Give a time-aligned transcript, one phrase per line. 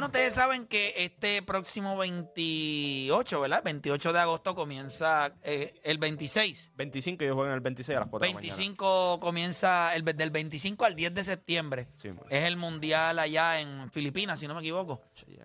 [0.00, 3.62] Bueno, ustedes saben que este próximo 28, ¿verdad?
[3.62, 6.72] 28 de agosto comienza eh, el 26.
[6.74, 8.56] 25 ellos juegan el 26 a las 4 de la mañana.
[8.56, 11.88] 25 comienza el, del 25 al 10 de septiembre.
[11.94, 12.08] Sí.
[12.30, 15.02] Es el mundial allá en Filipinas, si no me equivoco.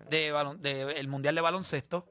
[0.08, 2.06] De, de- el mundial de baloncesto.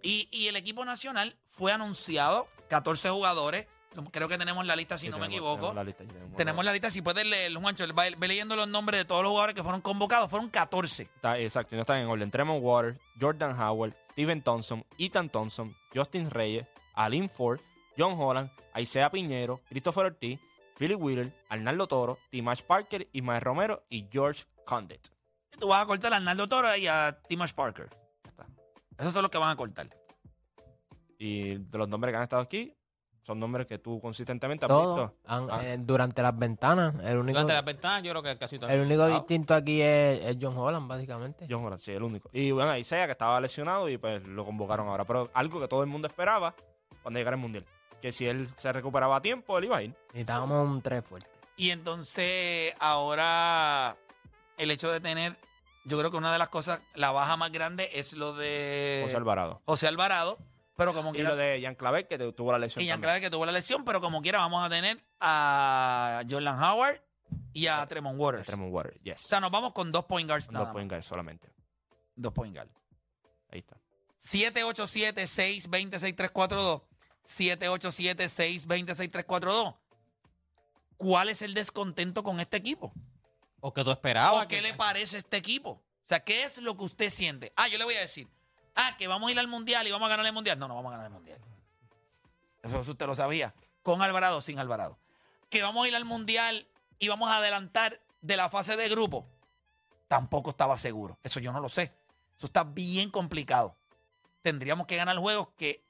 [0.00, 3.66] Y, y el equipo nacional fue anunciado, 14 jugadores.
[4.10, 5.68] Creo que tenemos la lista, si Sí, no me equivoco.
[5.68, 6.04] Tenemos la lista.
[6.04, 9.30] tenemos Tenemos la lista, si puedes leer, Juancho, ve leyendo los nombres de todos los
[9.30, 10.30] jugadores que fueron convocados.
[10.30, 11.02] Fueron 14.
[11.04, 12.30] Está- exacto, y no están en orden.
[12.30, 17.60] Tremont Water, Jordan Howard, Steven Thompson, Ethan Thompson, Justin Reyes, Alin Ford,
[17.96, 20.40] John Holland, Isaiah Piñero, Christopher Ortiz,
[20.78, 25.08] Philip Wheeler, Arnaldo Toro, Timash Parker, Ismael Romero y George Condit.
[25.52, 27.88] Y Tú vas a cortar a Arnaldo Toro y a Timash Parker.
[28.24, 28.46] Ya está.
[28.98, 29.88] Esos son los que van a cortar.
[31.18, 32.74] Y de los nombres que han estado aquí,
[33.24, 35.16] son nombres que tú consistentemente has Todos visto.
[35.26, 35.60] han- Ah.
[35.64, 36.94] eh, durante las ventanas.
[37.02, 38.68] El único, Durante las ventanas, yo creo que casi todo.
[38.70, 39.08] el único Ah.
[39.08, 41.46] distinto aquí es, es John Holland, básicamente.
[41.48, 42.28] John Holland, sí, el único.
[42.32, 45.04] Y bueno, Isaiah que estaba lesionado y pues lo convocaron ahora.
[45.04, 46.54] Pero algo que todo el mundo esperaba
[47.02, 47.64] cuando llegara el Mundial.
[48.02, 49.94] Que si él se recuperaba a tiempo, él iba a ir.
[50.08, 51.30] Necesitábamos un 3 fuerte.
[51.56, 53.96] Y entonces ahora
[54.58, 55.36] el hecho de tener,
[55.84, 59.16] yo creo que una de las cosas, la baja más grande es lo de José
[59.16, 59.62] Alvarado.
[59.64, 60.38] José Alvarado,
[60.76, 63.00] pero como Y quiera, lo de Jan Clavel, que tuvo la lesión y Jan.
[63.00, 67.02] Clavel que tuvo la lesión, pero como quiera vamos a tener a Jordan Howard
[67.52, 68.46] y a Tremont Waters.
[68.46, 69.24] Tremont Water, yes.
[69.24, 70.72] O sea, nos vamos con dos point guards Dos nada más.
[70.72, 71.48] point guard solamente.
[72.16, 72.72] Dos point guards.
[73.50, 73.76] Ahí está.
[74.20, 76.82] 787-620-6342.
[77.24, 79.76] 787-620-6342.
[80.96, 82.92] ¿Cuál es el descontento con este equipo?
[83.60, 84.44] O que tú esperabas.
[84.44, 85.70] ¿O qué que- le parece este equipo?
[85.70, 87.52] O sea, ¿qué es lo que usted siente?
[87.56, 88.28] Ah, yo le voy a decir.
[88.74, 90.58] Ah, que vamos a ir al mundial y vamos a ganar el mundial.
[90.58, 91.38] No, no vamos a ganar el mundial.
[92.62, 93.54] Eso usted lo sabía.
[93.82, 94.98] Con Alvarado o sin Alvarado.
[95.50, 96.66] Que vamos a ir al mundial
[96.98, 99.26] y vamos a adelantar de la fase de grupo.
[100.08, 101.18] Tampoco estaba seguro.
[101.22, 101.92] Eso yo no lo sé.
[102.36, 103.76] Eso está bien complicado.
[104.42, 105.84] Tendríamos que ganar juegos que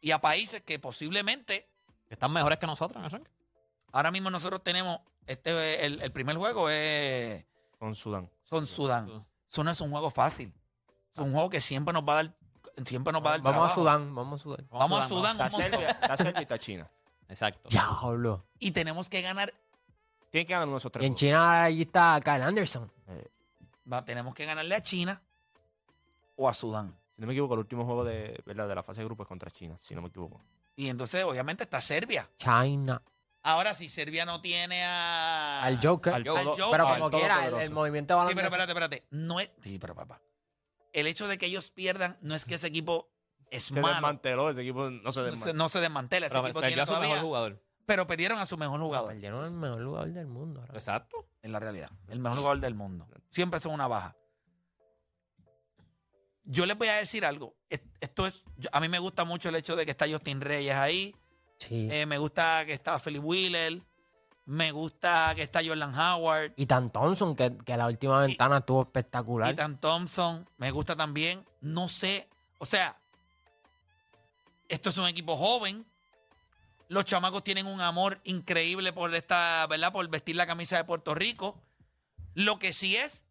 [0.00, 1.68] y a países que posiblemente
[2.08, 3.20] están mejores que nosotros, ¿no?
[3.92, 7.44] ahora mismo nosotros tenemos este el, el primer juego es
[7.78, 8.30] Con Sudán.
[8.48, 9.26] con Sudán.
[9.50, 10.52] Eso no es un juego fácil.
[11.18, 12.34] Es un juego que siempre nos va a dar,
[12.86, 13.74] siempre nos va a dar Vamos a.
[13.74, 14.66] Sudán, vamos a Sudán.
[14.70, 15.32] Vamos a Sudán.
[15.32, 15.50] Está.
[15.50, 16.90] Serbia, está Serbia y está China.
[17.28, 17.68] Exacto.
[17.68, 18.44] Diablo.
[18.58, 19.52] Y tenemos que ganar,
[20.30, 21.06] Tienen que ganar uno de esos Y tres.
[21.06, 21.14] en.
[21.14, 22.90] China allí está Kyle Anderson.
[23.90, 25.20] va- tenemos que ganarle a China
[26.36, 26.96] o a Sudán.
[27.14, 28.68] Si no me equivoco, el último juego de, ¿verdad?
[28.68, 30.40] de la fase de grupo es contra China, si no me equivoco.
[30.76, 32.30] Y entonces, obviamente, está Serbia.
[32.38, 33.02] China.
[33.42, 35.62] Ahora, si Serbia no tiene a.
[35.62, 36.14] Al Joker.
[36.14, 39.04] Al todo- Pero como quiera, el, movimiento de Sí, pero espérate, espérate.
[39.10, 39.50] No es.
[39.62, 40.20] Sí, pero papá.
[40.92, 43.10] El hecho de que ellos pierdan no es que ese equipo
[43.50, 43.94] es Se malo.
[43.94, 45.54] desmanteló, ese equipo no se No se, desmanteló.
[45.58, 46.26] no se desmantela.
[46.26, 47.62] Ese Pero equipo perdió tiene a su todavía- mejor jugador.
[47.86, 49.08] Pero perdieron a su mejor jugador.
[49.12, 50.60] Perdieron el mejor lugar del mundo.
[50.60, 50.74] ahora.
[50.74, 51.26] Exacto.
[51.42, 51.90] En la realidad.
[52.08, 53.08] El mejor jugador del mundo.
[53.30, 54.14] Siempre son una baja.
[56.44, 57.56] Yo les voy a decir algo.
[57.68, 58.44] Es- Esto es.
[58.56, 61.14] yo- a mí me gusta mucho el hecho de que está Justin Reyes ahí.
[61.58, 61.88] Sí.
[61.90, 63.82] Eh, me gusta que está Philip Wheeler.
[64.48, 66.54] Me gusta que está Jordan Howard.
[66.56, 69.52] Y Tan Thompson, que, que la última ventana estuvo espectacular.
[69.52, 70.48] Ethan Thompson.
[70.56, 71.44] Me gusta también.
[71.60, 72.30] No sé.
[72.56, 72.98] O sea,
[74.70, 75.84] esto es un equipo joven.
[76.88, 79.92] Los chamacos tienen un amor increíble por esta, ¿verdad?
[79.92, 81.62] Por vestir la camisa de Puerto Rico.
[82.32, 83.24] Lo que sí es,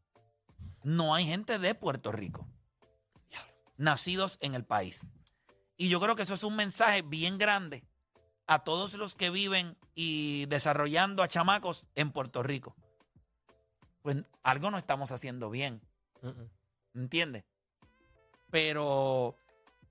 [0.84, 2.48] no hay gente de Puerto Rico.
[3.76, 5.08] Nacidos en el país.
[5.78, 7.88] Y yo creo que eso es un mensaje bien grande
[8.48, 12.76] a todos los que viven y desarrollando a chamacos en Puerto Rico.
[14.02, 15.82] Pues algo no estamos haciendo bien.
[16.22, 17.00] Mm.
[17.00, 17.44] ¿Entiendes?
[18.50, 19.36] Pero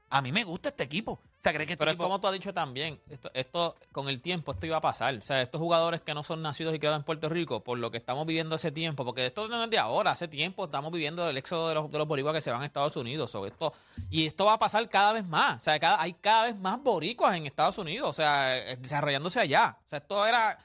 [0.09, 1.21] a mí me gusta este equipo.
[1.39, 4.09] O sea, ¿crees que este Pero es como tú has dicho también, esto, esto con
[4.09, 5.15] el tiempo esto iba a pasar.
[5.17, 7.91] O sea, estos jugadores que no son nacidos y quedan en Puerto Rico, por lo
[7.91, 11.29] que estamos viviendo hace tiempo, porque esto no es de ahora, hace tiempo estamos viviendo
[11.29, 13.35] el éxodo de los, de los boricuas que se van a Estados Unidos.
[13.35, 13.73] o esto,
[14.11, 15.59] y esto va a pasar cada vez más.
[15.59, 19.39] O sea, cada, hay cada vez más boricuas en Estados Unidos, o sea, eh, desarrollándose
[19.39, 19.79] allá.
[19.87, 20.59] O sea, esto era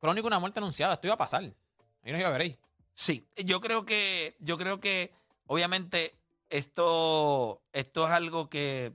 [0.00, 1.44] crónico de una muerte anunciada, esto iba a pasar.
[1.44, 2.58] Ahí nos iba a veréis.
[2.94, 5.12] Sí, yo creo que, yo creo que,
[5.46, 6.16] obviamente,
[6.48, 8.92] esto, esto es algo que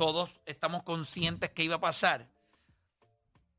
[0.00, 2.26] todos estamos conscientes que iba a pasar.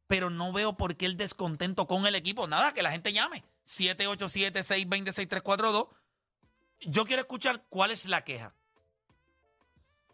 [0.08, 2.48] Pero no veo por qué el descontento con el equipo.
[2.48, 3.44] Nada, que la gente llame.
[3.68, 5.90] 787-620-6342.
[6.80, 8.56] Yo quiero escuchar cuál es la queja.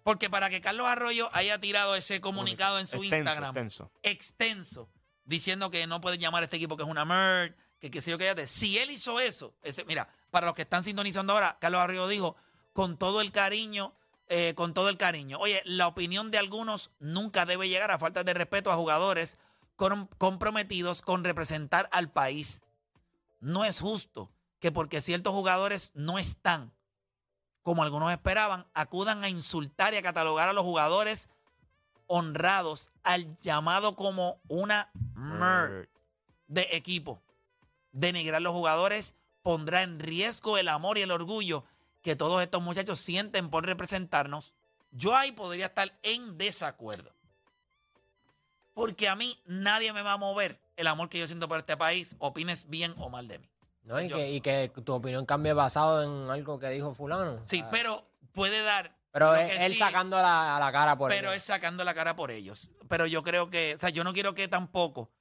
[0.03, 3.89] Porque para que Carlos Arroyo haya tirado ese comunicado en su Extenso, Instagram extenso.
[4.03, 4.89] extenso,
[5.23, 8.11] diciendo que no pueden llamar a este equipo que es una merge, que qué sé
[8.11, 8.47] yo qué.
[8.47, 12.35] Si él hizo eso, ese, mira, para los que están sintonizando ahora, Carlos Arroyo dijo
[12.73, 13.95] con todo el cariño,
[14.29, 15.39] eh, con todo el cariño.
[15.39, 19.37] Oye, la opinión de algunos nunca debe llegar a falta de respeto a jugadores
[19.75, 22.61] con- comprometidos con representar al país.
[23.39, 26.73] No es justo que porque ciertos jugadores no están,
[27.61, 31.29] como algunos esperaban, acudan a insultar y a catalogar a los jugadores
[32.07, 35.89] honrados al llamado como una mer
[36.47, 37.21] de equipo.
[37.91, 41.63] Denigrar a los jugadores pondrá en riesgo el amor y el orgullo
[42.07, 44.53] que todos estos muchachos sienten por representarnos.
[44.91, 47.11] Yo ahí podría estar en desacuerdo.
[48.73, 51.75] Porque a mí nadie me va a mover el amor que yo siento por este
[51.75, 53.49] país, opines bien o mal de mí.
[53.83, 53.99] ¿no?
[53.99, 57.41] Y, Yo- que, y que tu opinión cambie basado en algo que dijo fulano.
[57.45, 58.95] Sí, pero puede dar.
[59.11, 61.35] Pero es- él sí- sacando la, a la cara por pero ello.
[61.37, 62.69] es sacando la cara por ellos.
[62.87, 65.11] Pero yo creo que, o sea, yo no quiero que tampoco,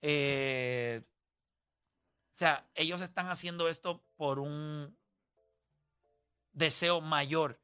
[0.00, 1.02] eh,
[2.34, 4.96] o sea, ellos están haciendo esto por un
[6.54, 7.58] deseo mayor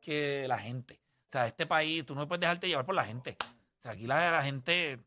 [0.00, 1.00] que la gente.
[1.28, 3.36] O sea, este país, tú no puedes dejarte llevar por la gente.
[3.40, 4.98] O sea, aquí la, la gente,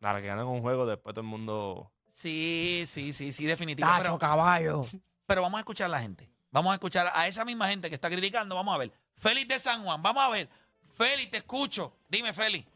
[0.00, 1.90] Nada, que ganan un juego, después todo el mundo.
[2.12, 4.02] sí, sí, sí, sí, definitivamente.
[4.04, 4.80] Tacho, Pero, caballo.
[5.26, 6.28] pero vamos a escuchar a la gente.
[6.50, 8.54] Vamos a escuchar a esa misma gente que está criticando.
[8.54, 8.90] Vamos a ver.
[9.16, 10.48] Félix de San Juan, vamos a ver.
[10.96, 11.96] Félix, te escucho.
[12.08, 12.66] Dime, Félix.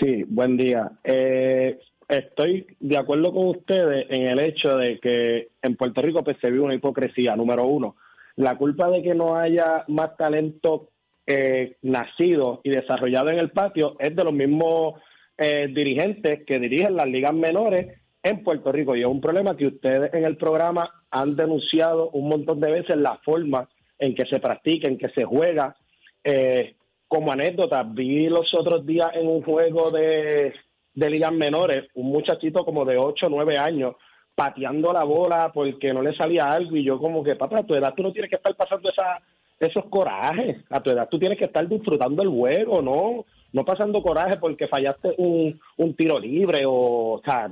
[0.00, 0.90] Sí, buen día.
[1.02, 1.78] Eh,
[2.08, 6.50] estoy de acuerdo con ustedes en el hecho de que en Puerto Rico pues, se
[6.50, 7.96] vive una hipocresía, número uno.
[8.36, 10.88] La culpa de que no haya más talento
[11.26, 15.00] eh, nacido y desarrollado en el patio es de los mismos
[15.38, 18.96] eh, dirigentes que dirigen las ligas menores en Puerto Rico.
[18.96, 22.96] Y es un problema que ustedes en el programa han denunciado un montón de veces
[22.96, 25.76] la forma en que se practica, en que se juega.
[26.22, 26.74] Eh,
[27.06, 30.52] como anécdota, vi los otros días en un juego de,
[30.94, 33.94] de ligas menores, un muchachito como de 8 o 9 años
[34.34, 37.74] pateando la bola porque no le salía algo y yo como que, papá, a tu
[37.74, 39.20] edad tú no tienes que estar pasando esa,
[39.60, 44.02] esos corajes, a tu edad tú tienes que estar disfrutando el juego, no no pasando
[44.02, 47.48] coraje porque fallaste un, un tiro libre o, o sea,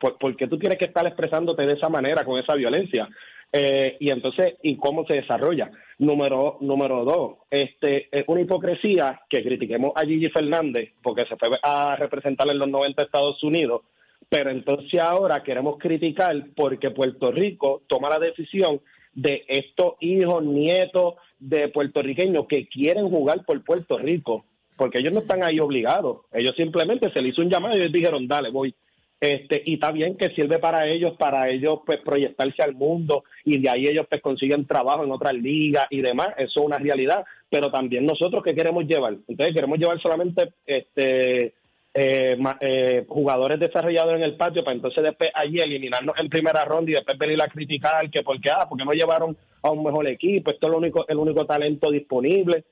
[0.00, 3.08] por, porque tú tienes que estar expresándote de esa manera, con esa violencia.
[3.52, 5.70] Eh, y entonces, ¿y cómo se desarrolla?
[5.98, 11.48] Número, número dos, este, es una hipocresía que critiquemos a Gigi Fernández porque se fue
[11.62, 13.82] a representar en los 90 Estados Unidos,
[14.28, 18.80] pero entonces ahora queremos criticar porque Puerto Rico toma la decisión
[19.14, 24.44] de estos hijos, nietos de puertorriqueños que quieren jugar por Puerto Rico,
[24.76, 27.92] porque ellos no están ahí obligados, ellos simplemente se les hizo un llamado y ellos
[27.92, 28.74] dijeron, dale, voy.
[29.20, 33.58] Este, y está bien que sirve para ellos, para ellos pues proyectarse al mundo y
[33.58, 37.24] de ahí ellos pues consiguen trabajo en otras ligas y demás, eso es una realidad,
[37.50, 41.54] pero también nosotros que queremos llevar, entonces queremos llevar solamente este
[41.98, 46.90] eh, eh, jugadores desarrollados en el patio para entonces después allí eliminarnos en primera ronda
[46.90, 50.50] y después venir a criticar que porque ah, porque no llevaron a un mejor equipo,
[50.50, 52.64] esto es el único, el único talento disponible.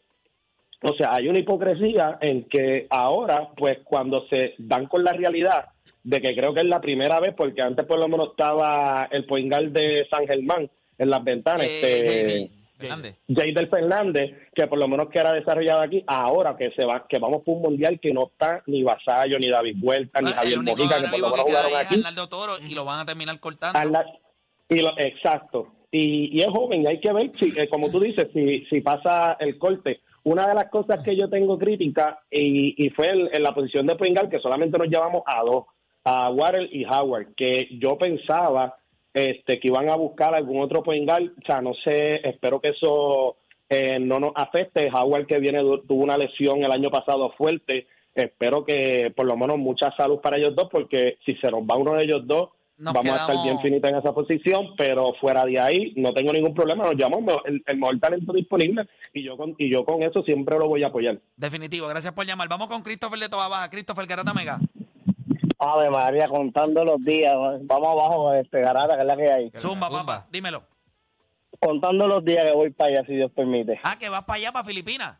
[0.82, 5.66] O sea, hay una hipocresía en que ahora, pues cuando se dan con la realidad
[6.04, 9.24] de que creo que es la primera vez, porque antes por lo menos estaba el
[9.24, 13.16] poingal de San Germán en las ventanas, Eh, este, Fernández.
[13.28, 17.18] Jadel Fernández, que por lo menos que era desarrollado aquí, ahora que se va, que
[17.18, 20.94] vamos por un mundial que no está ni Vasallo, ni David Huerta, ni Javier Mojica,
[20.96, 22.02] que por lo menos jugaron aquí.
[22.28, 23.78] Toro y lo van a terminar cortando.
[24.68, 25.72] Y lo- exacto.
[25.90, 28.80] Y, y es joven, y hay que ver, si, eh, como tú dices, si, si
[28.80, 30.00] pasa el corte.
[30.24, 33.86] Una de las cosas que yo tengo crítica, y, y fue en, en la posición
[33.86, 35.64] de Pringal, que solamente nos llevamos a dos,
[36.04, 38.76] a Warren y Howard, que yo pensaba
[39.16, 43.36] este, que iban a buscar algún otro Pringal, o sea, no sé, espero que eso
[43.66, 44.90] eh, no nos afecte.
[44.92, 49.56] Howard, que viene, tuvo una lesión el año pasado fuerte, espero que por lo menos
[49.56, 52.92] mucha salud para ellos dos, porque si se nos va uno de ellos dos, Nos
[52.92, 56.52] vamos a estar bien finitos en esa posición, pero fuera de ahí no tengo ningún
[56.52, 60.22] problema, nos llamamos el, el mejor talento disponible y yo con y yo con eso
[60.24, 61.18] siempre lo voy a apoyar.
[61.38, 62.50] Definitivo, gracias por llamar.
[62.50, 63.70] Vamos con Christopher de Toa Baja.
[63.70, 64.60] Christopher Garata Mega.
[65.58, 69.50] Ave María, contando los días, vamos abajo, este garata, que es la que hay.
[69.56, 70.04] Zumba, Zumba.
[70.04, 70.62] papá, dímelo.
[71.60, 73.80] Contando los días que voy para allá, si Dios permite.
[73.82, 75.18] Ah, que vas para allá, para Filipinas.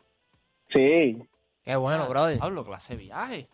[0.74, 1.22] Sí,
[1.66, 2.38] Qué bueno, brother.
[2.40, 3.48] Hablo, clase de viaje.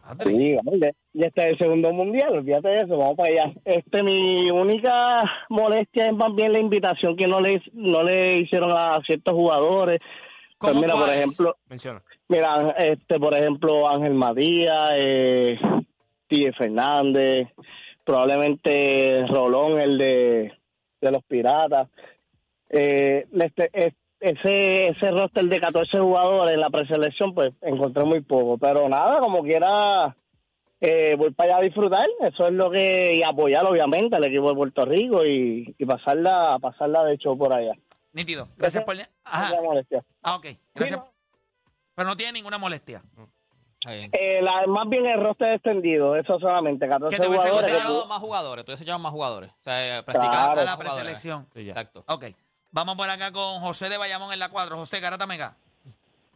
[0.00, 0.30] Padre.
[0.30, 0.94] sí, vale.
[1.14, 3.52] Ya está el segundo mundial, olvídate de eso, vamos para allá.
[3.64, 8.70] Este, mi única molestia es más bien la invitación que no le, no le hicieron
[8.72, 9.98] a ciertos jugadores.
[10.58, 12.02] Pues ¿Cómo mira, por ejemplo, Menciona.
[12.28, 15.58] Mira, este, por ejemplo, Ángel Matías, eh,
[16.28, 17.48] Tille Fernández,
[18.04, 20.52] probablemente Rolón, el de,
[21.00, 21.88] de los Piratas.
[22.68, 28.22] Eh, este, es- ese ese roster de 14 jugadores en la preselección, pues encontré muy
[28.22, 28.56] poco.
[28.56, 30.16] Pero nada, como quiera,
[30.80, 32.08] eh, voy para allá a disfrutar.
[32.20, 33.14] Eso es lo que.
[33.14, 37.52] Y apoyar, obviamente, al equipo de Puerto Rico y, y pasarla, pasarla de hecho por
[37.52, 37.72] allá.
[38.14, 38.48] Nítido.
[38.56, 38.96] Gracias por...
[39.24, 39.54] Ajá.
[39.62, 40.02] Molestia.
[40.22, 40.46] Ah, ok.
[40.74, 40.98] Gracias.
[41.00, 41.12] Sí, no.
[41.94, 43.02] Pero no tiene ninguna molestia.
[43.88, 47.66] Eh, la- más bien el roster extendido, eso solamente, 14 ¿Qué te hubiese jugadores.
[47.68, 49.50] hubiese que llevado tú- más jugadores, tú hubiese llevado más jugadores.
[49.50, 50.60] O sea, eh, practicar Claro.
[50.60, 51.46] A la preselección.
[51.54, 51.70] Sí, ya.
[51.70, 52.04] Exacto.
[52.08, 52.24] Ok.
[52.72, 54.76] Vamos por acá con José de Bayamón en la 4.
[54.76, 55.56] José Garata Mega.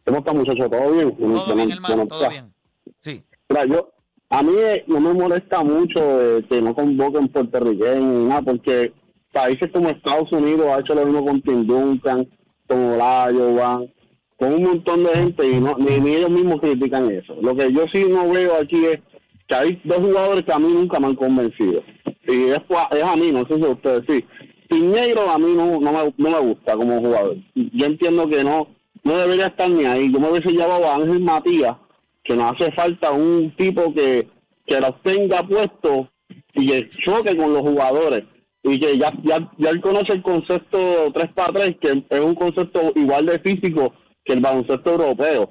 [0.05, 0.69] ¿Cómo está, muchachos?
[0.69, 1.15] ¿Todo bien?
[1.17, 2.07] Todo bien, hermano.
[2.07, 2.53] Todo bien.
[2.99, 3.23] Sí.
[3.49, 3.91] Mira, yo,
[4.29, 8.93] a mí eh, no me molesta mucho eh, que no convoquen puertorriqueños ni nada, porque
[9.31, 12.27] países como Estados Unidos ha hecho lo mismo con Tim Duncan,
[12.67, 13.93] con Olayo, Van,
[14.41, 17.35] con un montón de gente y no, ni, ellos mismos critican eso.
[17.43, 18.99] Lo que yo sí no veo aquí es
[19.47, 21.83] que hay dos jugadores que a mí nunca me han convencido.
[22.27, 22.59] Y es,
[22.91, 24.25] es a mí, no sé si ustedes sí.
[24.67, 27.37] Piñeiro a mí no, no, me, no me gusta como jugador.
[27.53, 28.67] Yo entiendo que no
[29.03, 30.11] no debería estar ni ahí.
[30.11, 31.75] Yo me hubiese llevado a Ángel Matías,
[32.23, 34.27] que nos hace falta un tipo que,
[34.65, 36.07] que los tenga puestos
[36.55, 38.23] y que choque con los jugadores.
[38.63, 42.33] Y que ya, ya, ya él conoce el concepto 3 para 3, que es un
[42.33, 43.93] concepto igual de físico
[44.31, 45.49] que el baloncesto europeo.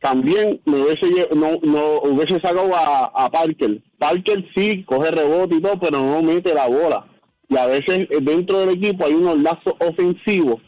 [0.00, 3.82] También me hubiese, no, no hubiese sacado a, a Parker.
[3.98, 7.06] Parker sí coge rebote y todo, pero no mete la bola.
[7.48, 10.60] Y a veces eh, dentro del equipo hay unos lazos ofensivos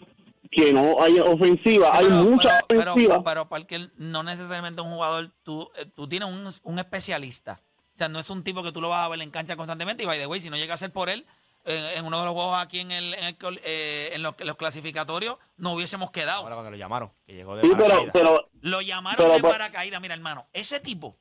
[0.51, 3.15] que no hay ofensiva, hay mucha pero, ofensiva.
[3.15, 7.61] Pero, pero Parker no necesariamente un jugador, tú, eh, tú tienes un, un especialista.
[7.95, 10.03] O sea, no es un tipo que tú lo vas a ver en cancha constantemente.
[10.03, 11.25] Y by the way, si no llega a ser por él,
[11.65, 15.37] en uno de los juegos aquí en, el, en, el col- eh, en los, clasificatorios,
[15.57, 16.43] no hubiésemos quedado.
[16.43, 18.13] Ahora cuando lo llamaron, que llegó de sí, pero, paracaídas.
[18.13, 20.47] pero Lo llamaron Pero, de paracaídas, mira, hermano.
[20.53, 21.17] Ese tipo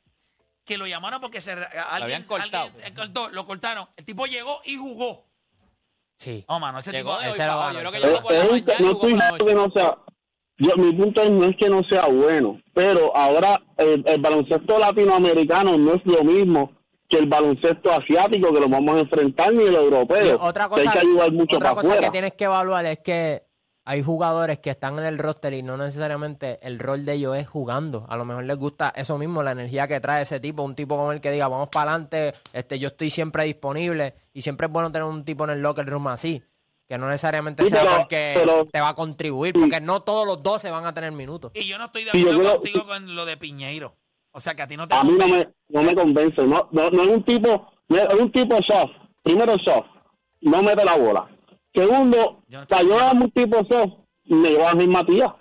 [0.65, 2.65] que lo llamaron porque se, alguien, habían cortado.
[2.75, 3.88] alguien cortó, lo cortaron.
[3.98, 5.25] El tipo llegó y jugó.
[6.17, 6.43] Sí.
[6.48, 7.24] Oh, mano, ese Llegó tipo.
[7.24, 7.72] de ese lo.
[7.74, 9.55] Yo creo que llegó por la y no jugó por estoy la diciendo que noche.
[9.55, 9.98] no sea
[10.62, 14.77] yo, mi punto es, no es que no sea bueno, pero ahora el, el baloncesto
[14.77, 16.74] latinoamericano no es lo mismo
[17.09, 20.39] que el baloncesto asiático que lo vamos a enfrentar ni el Y europeo.
[20.41, 22.07] otra que hay cosa, que ayudar mucho otra para cosa afuera.
[22.07, 23.43] que tienes que evaluar es que
[23.85, 27.47] hay jugadores que están en el roster y no necesariamente el rol de ellos es
[27.47, 28.05] jugando.
[28.07, 30.95] A lo mejor les gusta eso mismo, la energía que trae ese tipo, un tipo
[30.95, 34.71] como el que diga, vamos para adelante, este, yo estoy siempre disponible y siempre es
[34.71, 36.43] bueno tener un tipo en el locker room así,
[36.87, 39.59] que no necesariamente Sí, sea pero- porque pero- te va a contribuir, Sí.
[39.61, 41.51] porque no todos los 12 van a tener minutos.
[41.55, 43.95] Y yo no estoy de acuerdo contigo con lo de Piñeiro.
[44.31, 46.41] O sea, que a ti no te a mí no me, no me convence.
[46.45, 48.91] No, no, no es un tipo, no es un tipo soft.
[49.24, 49.88] Primero soft,
[50.41, 51.27] no mete la bola.
[51.74, 53.93] Segundo, Yo no yo darme un tipo soft,
[54.25, 55.33] me llevo a Ángel Matías,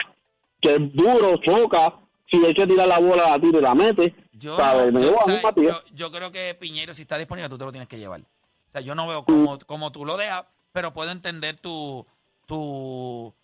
[0.60, 1.94] que es duro, choca,
[2.30, 4.14] si hay que tirar la bola, la tira y la mete.
[4.32, 4.92] Yo, ¿sabes?
[4.92, 5.72] Me yo- a Matías.
[5.88, 8.20] yo- yo creo que Piñeiro, si está disponible, tú te lo tienes que llevar.
[8.20, 12.06] O sea, yo no veo cómo, cómo tú lo dejas, pero puedo entender tu,
[12.46, 13.34] tu,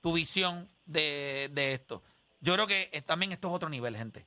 [0.00, 2.02] tu visión de, de esto.
[2.40, 4.24] Yo creo que también esto es otro nivel, gente.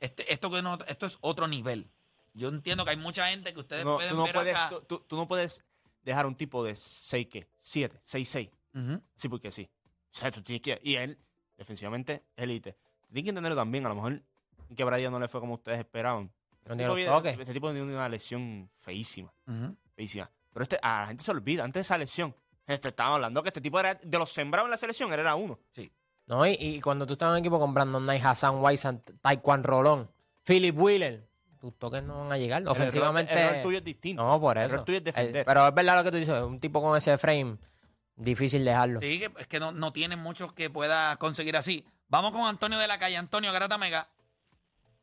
[0.00, 1.90] Este, esto, que no, esto es otro nivel.
[2.34, 4.68] Yo entiendo que hay mucha gente que ustedes no, pueden tú no ver puedes, acá.
[4.70, 5.64] tú, tú- tú no puedes
[6.02, 7.48] dejar un tipo de 6, ¿qué?
[7.56, 8.50] 7, 6, 6.
[8.74, 9.02] Ujú.
[9.16, 9.68] Sí, porque sí.
[10.12, 10.78] O sea, tú tienes que.
[10.82, 11.18] Y él,
[11.56, 12.76] defensivamente, es elite.
[13.08, 13.84] Tienes que entenderlo también.
[13.86, 14.22] A lo mejor
[14.76, 16.32] que Brian no le fue como ustedes esperaban.
[16.52, 17.38] Este tiene tipo los viene- toques.
[17.40, 19.32] este tipo tiene una lesión feísima.
[19.94, 20.30] Feísima.
[20.52, 21.64] Pero este, a la gente se olvida.
[21.64, 22.34] Antes de esa lesión,
[22.66, 25.34] este, estaban hablando que este tipo era de los sembrados en la selección, él era
[25.34, 25.58] uno.
[26.28, 26.46] ¿No?
[26.46, 30.10] Y, y cuando tú estás en un equipo con Brandon Knight, Hassan White, Taekwondo Rolón,
[30.44, 31.26] Philip Wheeler,
[31.60, 32.62] tus toques no van a llegar.
[32.68, 33.32] Ofensivamente.
[33.34, 34.22] El rol, el tuyo es distinto.
[34.22, 34.76] No, por El eso.
[34.76, 35.44] rol tuyo es Eh, defender.
[35.44, 37.56] pero es verdad lo que tú dices, un tipo con ese frame,
[38.14, 39.00] difícil dejarlo.
[39.00, 41.84] Sí, que es que no, no tienen muchos que pueda conseguir así.
[42.08, 43.16] Vamos con Antonio de la calle.
[43.16, 44.08] Antonio Garata Mega.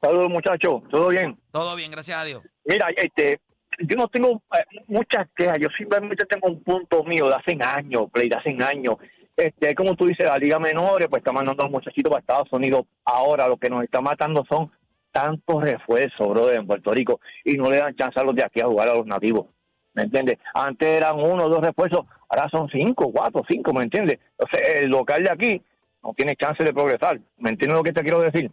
[0.02, 1.40] Saludos muchachos, ¿todo bien?
[1.52, 2.42] Todo bien, gracias a Dios.
[2.66, 3.42] Mira, este,
[3.80, 8.04] yo no tengo eh, muchas quejas, yo simplemente tengo un punto mío de hace años,
[8.12, 8.96] Play, de hace años.
[9.38, 12.48] Este, como tú dices, la Liga Menores, pues está mandando a los muchachitos para Estados
[12.52, 12.86] Unidos.
[13.04, 14.72] Ahora lo que nos está matando son
[15.12, 18.62] tantos refuerzos, brother, en Puerto Rico, y no le dan chance a los de aquí
[18.62, 19.48] a jugar a los nativos.
[19.94, 20.38] ¿Me entiendes?
[20.54, 24.20] Antes eran uno o dos refuerzos, ahora son cinco, cuatro, cinco, ¿me entiendes?
[24.38, 25.62] Entonces, el local de aquí
[26.04, 27.20] no tiene chance de progresar.
[27.38, 28.52] ¿Me entiendes lo que te quiero decir?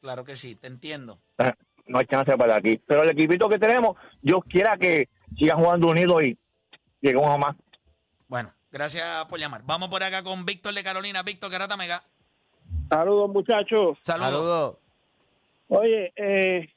[0.00, 1.18] Claro que sí, te entiendo.
[1.86, 2.80] no hay chance para aquí.
[2.84, 5.08] Pero el equipito que tenemos, yo quiera que
[5.38, 6.38] sigan jugando unidos y
[7.00, 7.56] lleguemos a más.
[8.28, 9.62] Bueno, gracias por llamar.
[9.64, 11.22] Vamos por acá con Víctor de Carolina.
[11.22, 12.02] Víctor Garata Mega.
[12.88, 13.98] Saludos, muchachos.
[14.02, 14.30] Saludos.
[14.30, 14.76] Saludos.
[15.68, 16.68] Oye, eh,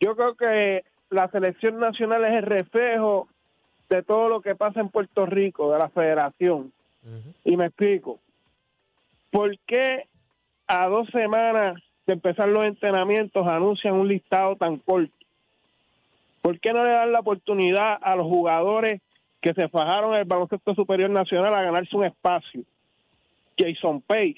[0.00, 3.28] yo creo que la selección nacional es el reflejo
[3.88, 6.72] de todo lo que pasa en Puerto Rico, de la federación.
[7.44, 8.18] Y me explico.
[9.30, 10.06] ¿Por qué
[10.66, 15.12] a dos semanas de empezar los entrenamientos anuncian un listado tan corto?
[16.40, 19.00] ¿Por qué no le dan la oportunidad a los jugadores
[19.42, 22.62] que se fajaron el baloncesto superior nacional a ganarse un espacio?
[23.58, 24.36] Jason Page,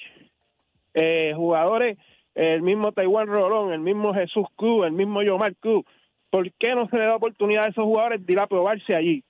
[0.95, 1.99] eh, jugadores,
[2.35, 5.85] el mismo Taiwan Rolón, el mismo Jesús Cruz, el mismo Yomar Cruz.
[6.31, 9.23] ¿Por qué no se le da oportunidad a esos jugadores de ir a probarse allí?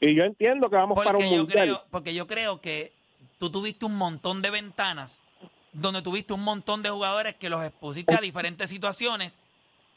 [0.00, 1.64] Y yo entiendo que vamos para un Porque yo, mundial.
[1.64, 2.92] creo, porque yo creo que
[3.38, 5.20] tú tuviste un montón de ventanas
[5.72, 9.38] donde tuviste un montón de jugadores que los expusiste a diferentes situaciones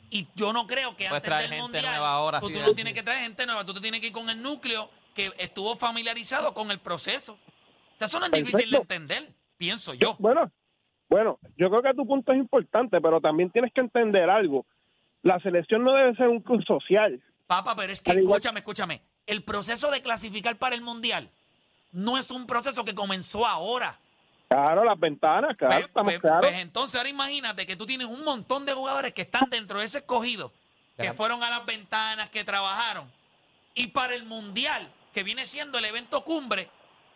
[0.09, 2.53] y yo no creo que Puedes antes traer del gente mundial nueva ahora, tú, sí,
[2.53, 4.89] tú no tienes que traer gente nueva, tú te tienes que ir con el núcleo
[5.17, 7.33] que estuvo familiarizado con el proceso.
[7.33, 10.15] O sea, eso no es difícil de entender, pienso yo.
[10.19, 10.51] Bueno,
[11.09, 14.65] bueno, yo creo que tu punto es importante, pero también tienes que entender algo.
[15.23, 17.19] La selección no debe ser un club social.
[17.47, 19.01] Papá, pero es que, igual- escúchame, escúchame.
[19.25, 21.29] El proceso de clasificar para el mundial
[21.91, 23.97] no es un proceso que comenzó ahora.
[24.49, 26.41] Claro, las ventanas, claro, Pues- estamos pues- claros.
[26.47, 29.85] pues entonces ahora imagínate que tú tienes un montón de jugadores que están dentro de
[29.85, 30.53] ese escogido,
[30.95, 33.09] que fueron a las ventanas, que trabajaron.
[33.73, 36.69] Y para el mundial, que viene siendo el evento cumbre,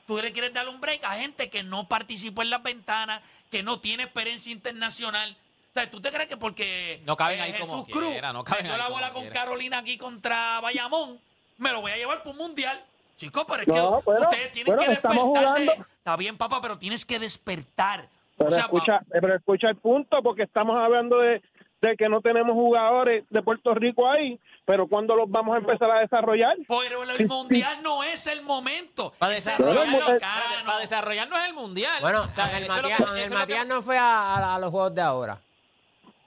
[0.08, 3.62] tú le quieres dar un break a gente que no participó en las ventanas, que
[3.62, 5.38] no tiene experiencia internacional.
[5.70, 8.34] O sea, ¿tú te crees que porque eh, No caben ahí como Jesús Cruz quiera,
[8.34, 9.36] no caben metió ahí la como bola con quiera.
[9.39, 11.20] Carolina aquí contra Bayamón,
[11.60, 12.84] me lo voy a llevar para un mundial?
[13.17, 15.60] Chicos, pero es No, que bueno, ustedes tienen bueno, que estamos despertar.
[15.60, 15.86] de- jugando.
[16.00, 18.08] Está bien, papá, pero tienes que despertar.
[18.36, 21.39] Pero, o sea, escucha, pero escucha el punto, porque estamos hablando de,
[21.81, 25.91] de que no tenemos jugadores de Puerto Rico ahí, pero ¿cuándo los vamos a empezar
[25.91, 26.56] a desarrollar?
[26.68, 29.13] Pero el mundial no es el momento.
[29.18, 30.65] Para Es el desarrollarlo, Bueno, americano.
[30.65, 32.01] para desarrollarnos el mundial.
[32.01, 32.98] Bueno, O sea, es lo Matías,
[33.48, 35.39] que- es no fue a, a- a los juegos de ahora.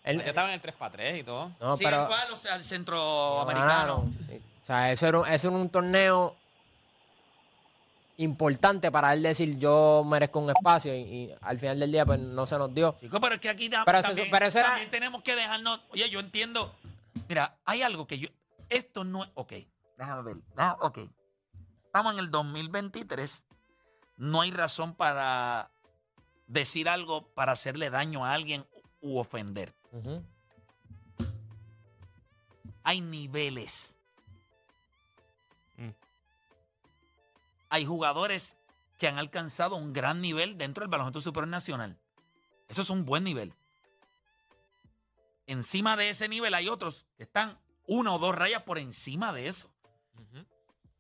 [0.05, 1.51] Él- Ya estaba en el 3 para 3 y todo.
[1.61, 3.97] no, Sí, pero él fue al- o sea, lo centroamericano.
[4.63, 6.37] O sea, eso era, un- eso era un torneo
[8.19, 12.21] importante para él decir yo merezco un espacio y, y al final del día pues
[12.21, 12.95] no se nos dio.
[13.01, 15.81] Pero es que aquí da- Pero eso- pero eso era- también tenemos que dejarnos.
[15.93, 16.73] Oye, yo entiendo.
[17.29, 18.29] Mira, hay algo que yo.
[18.69, 19.31] Esto no es.
[19.35, 19.53] Ok,
[19.97, 20.37] déjame ver.
[20.57, 20.99] deja- ok.
[21.87, 23.45] Estamos en el 2023.
[24.17, 25.71] No hay razón para
[26.47, 28.67] decir algo para hacerle daño a alguien
[29.01, 29.75] u ofender.
[32.83, 33.97] Hay niveles.
[35.77, 35.91] Mm.
[37.71, 38.57] Hay jugadores
[38.99, 41.99] que han alcanzado un gran nivel dentro del baloncesto nacional.
[42.69, 43.55] Eso es un buen nivel.
[45.47, 49.49] Encima de ese nivel hay otros que están una o dos rayas por encima de
[49.49, 49.71] eso.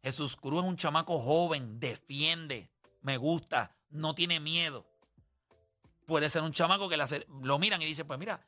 [0.02, 4.86] Jesús Cruz es un chamaco joven, defiende, me gusta, no tiene miedo.
[6.06, 6.98] Puede ser un chamaco que
[7.42, 8.46] lo miran y dicen, pues mira,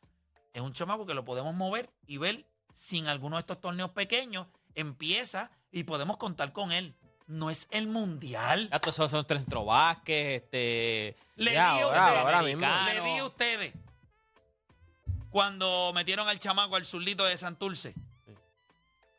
[0.53, 3.91] es un chamaco que lo podemos mover y ver si en alguno de estos torneos
[3.93, 6.95] pequeños empieza y podemos contar con él.
[7.27, 8.69] No es el mundial.
[8.71, 9.27] Estos son, son
[9.65, 11.17] básquet, este.
[11.37, 12.61] Le ahora- ahora mismo.
[12.85, 13.73] le di a ustedes
[15.31, 17.95] cuando metieron al chamaco al zurdito de Santurce.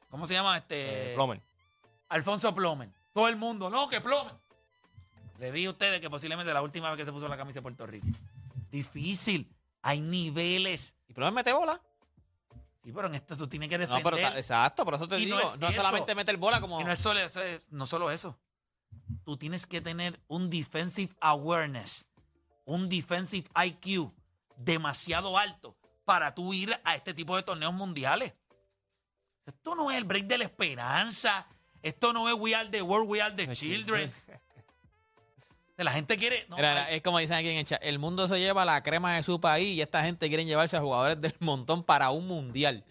[0.09, 1.11] ¿Cómo se llama este?
[1.11, 1.41] Eh, Plomer.
[2.09, 2.93] Alfonso Plomen.
[3.13, 4.33] Todo el mundo, no, que Plomen.
[5.39, 7.61] Le di a ustedes que posiblemente la última vez que se puso la camisa de
[7.61, 8.07] Puerto Rico.
[8.71, 9.47] Difícil.
[9.83, 10.93] Hay niveles.
[11.07, 11.79] ¿Y pero mete bola?
[12.83, 14.03] Sí, pero en esto tú tienes que No, defender.
[14.03, 15.37] pero ta- exacto, por eso te Y digo.
[15.39, 16.79] no No, es solamente meter bola como.
[16.79, 18.37] Y no es solo eso, es- no solo eso.
[19.25, 22.05] Tú tienes que tener un defensive awareness,
[22.65, 24.11] un defensive IQ
[24.55, 25.75] demasiado alto
[26.07, 28.31] para tú ir a este tipo de torneos mundiales.
[29.45, 31.45] Esto no es el break de la esperanza.
[31.83, 34.09] Esto no es We Are the World, We Are the Children.
[35.75, 36.45] La gente quiere.
[36.47, 38.81] no, Mira, hay- es como dicen aquí en el chat, el mundo se lleva la
[38.81, 42.25] crema de su país y esta gente quiere llevarse a jugadores del montón para un
[42.25, 42.85] mundial.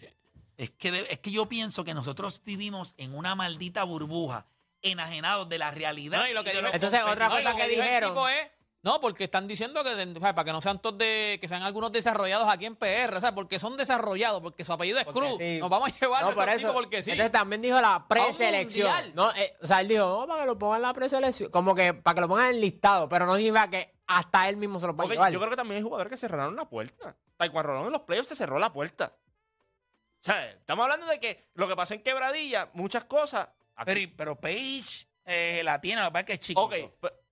[0.57, 4.45] Es que, de- es que yo pienso que nosotros vivimos en una maldita burbuja,
[4.83, 6.19] enajenados de la realidad.
[6.19, 8.11] No, y lo que y Entonces, otra cosa que dijo el dijeron.
[8.11, 8.47] tipo es,
[8.87, 11.47] no, porque están diciendo que de- o sea, para que no sean todos de, que
[11.47, 15.05] sean algunos desarrollados aquí en PR, o sea, porque son desarrollados, porque su apellido es
[15.05, 15.37] Porque Cruz.
[15.37, 15.57] sí.
[15.59, 16.73] Nos vamos a llevar No, a por eso.
[16.73, 17.11] porque sí.
[17.11, 18.91] Entonces también dijo la preselección.
[19.13, 21.51] No, eh, o sea, él dijo, no, para que lo pongan en la preselección.
[21.51, 24.79] Como que para que lo pongan en listado, pero no significa que hasta él mismo
[24.79, 25.31] se lo Ok, llevar.
[25.31, 27.15] yo creo que también hay jugadores que cerraron la puerta.
[27.37, 29.13] Taekwondo Rolón en los playoffs se cerró la puerta.
[29.15, 33.49] O sea, estamos hablando de que lo que pasó en Quebradilla, muchas cosas.
[33.75, 36.61] aquí- Pero, pero Paige eh, la tiene, la verdad que es chiquito.
[36.63, 36.73] ok,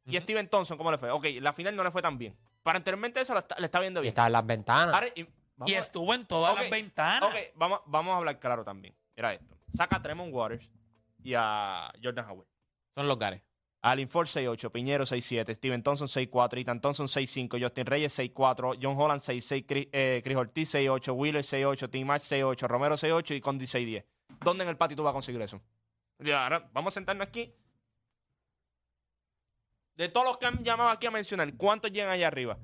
[0.05, 1.09] pe- ¿y Steven Thompson cómo le fue?
[1.11, 2.35] Ok, la final no le fue tan bien.
[2.63, 4.09] Para anteriormente eso está- le está viendo Y bien.
[4.11, 4.93] está en las ventanas.
[4.95, 5.25] Ahora, y,
[5.67, 7.29] Y estuvo en todas Ok, las ventanas.
[7.29, 8.93] Ok, vamos, vamos a hablar claro también.
[9.15, 9.57] Mira esto.
[9.73, 10.69] Saca a Tremont Waters
[11.23, 12.47] y a Jordan Howard.
[12.93, 13.41] Son los gares.
[13.81, 18.95] Alin Ford 6'8, Piñero 6'7, Steven Thompson 6'4, Ethan Thompson 6'5, Justin Reyes 6'4, John
[18.99, 23.41] Holland 6'6, Chris, eh, Chris Ortiz 6'8, Wheeler 6'8, Tim March 6'8, Romero 6'8 y
[23.41, 24.03] Condi 6'10.
[24.43, 25.61] ¿Dónde en el patio tú vas a conseguir eso?
[26.19, 27.53] Y ahora vamos a sentarnos aquí.
[29.97, 32.57] De todos los que han llamado aquí a mencionar, ¿cuántos llegan allá arriba?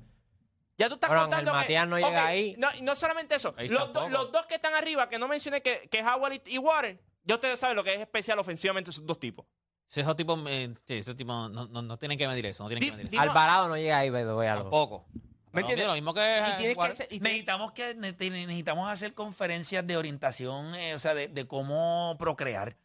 [0.78, 2.54] Ya tú estás Bueno, contando Ángel que- Matías no llega ok, ahí.
[2.58, 3.54] No, no solamente eso.
[3.58, 4.08] Los, do- tampoco.
[4.08, 7.00] los dos que están arriba, que no mencioné que, que es Howard y, y Warren,
[7.24, 9.46] ya ustedes saben lo que es especial ofensivamente esos dos tipos.
[9.86, 12.68] Si esos tipos, eh, sí, esos tipos no, no, no tienen que medir eso, no
[12.70, 13.22] tienen que medir di- eso.
[13.22, 14.62] Alvarado no llega ahí, bebé, voy a lo.
[14.62, 15.06] Tampoco.
[15.12, 15.20] ¿Me
[15.52, 15.86] Pero entiendes?
[15.86, 19.86] Lo mismo que Y tienes jugar- que ser- y tienes- Necesitamos que necesitamos hacer conferencias
[19.86, 22.76] de orientación, eh, o sea, de, de cómo procrear.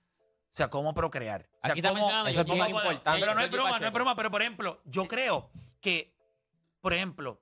[0.52, 1.42] O sea, cómo procrear.
[1.42, 3.20] O sea, Aquí está cómo- mencionando Eso es bien importante.
[3.22, 3.88] Pero no es broma, no Pacheco.
[3.88, 4.16] es broma.
[4.16, 6.16] Pero, por ejemplo, yo creo que,
[6.82, 7.40] por ejemplo,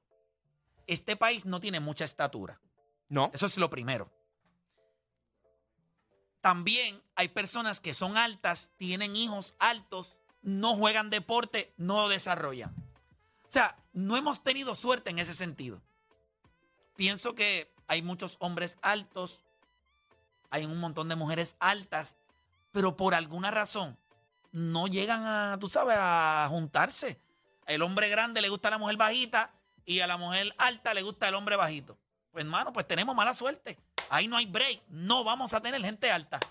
[0.87, 2.59] este país no tiene mucha estatura.
[3.07, 3.31] No.
[3.33, 4.11] Eso es lo primero.
[6.41, 12.71] También hay personas que son altas, tienen hijos altos, no juegan deporte, no desarrollan.
[13.47, 15.81] O sea, no hemos tenido suerte en ese sentido.
[16.95, 19.41] Pienso que hay muchos hombres altos,
[20.51, 22.15] hay un montón de mujeres altas,
[22.75, 23.97] pero por alguna razón
[24.51, 27.21] no llegan a, tú sabes, a juntarse.
[27.67, 29.53] El hombre grande le gusta a la mujer bajita
[29.85, 31.97] y a la mujer alta le gusta el hombre bajito.
[32.31, 33.79] Pues hermano, pues tenemos mala suerte.
[34.09, 34.81] Ahí no hay break.
[34.89, 36.41] No vamos a tener gente alta.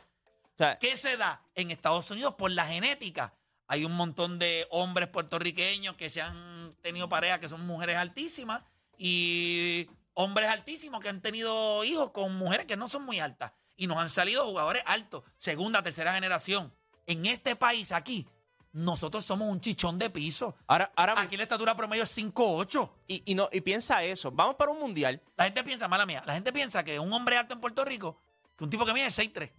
[0.54, 3.34] O sea, ¿Qué se da en Estados Unidos por la genética?
[3.66, 8.62] Hay un montón de hombres puertorriqueños que se han tenido parejas que son mujeres altísimas
[8.96, 13.86] y hombres altísimos que han tenido hijos con mujeres que no son muy altas y
[13.86, 16.72] nos han salido jugadores altos, segunda, tercera generación.
[17.06, 18.26] En este país aquí,
[18.72, 20.56] nosotros somos un chichón de piso.
[20.66, 22.90] ahora, ahora Aquí la estatura promedio es 5'8".
[23.08, 24.30] y, y no, y piensa eso.
[24.32, 25.22] Vamos para un mundial.
[25.36, 28.20] La gente piensa, mala mía, la gente piensa que un hombre alto en Puerto Rico,
[28.56, 29.52] que un tipo que mide es 6'3".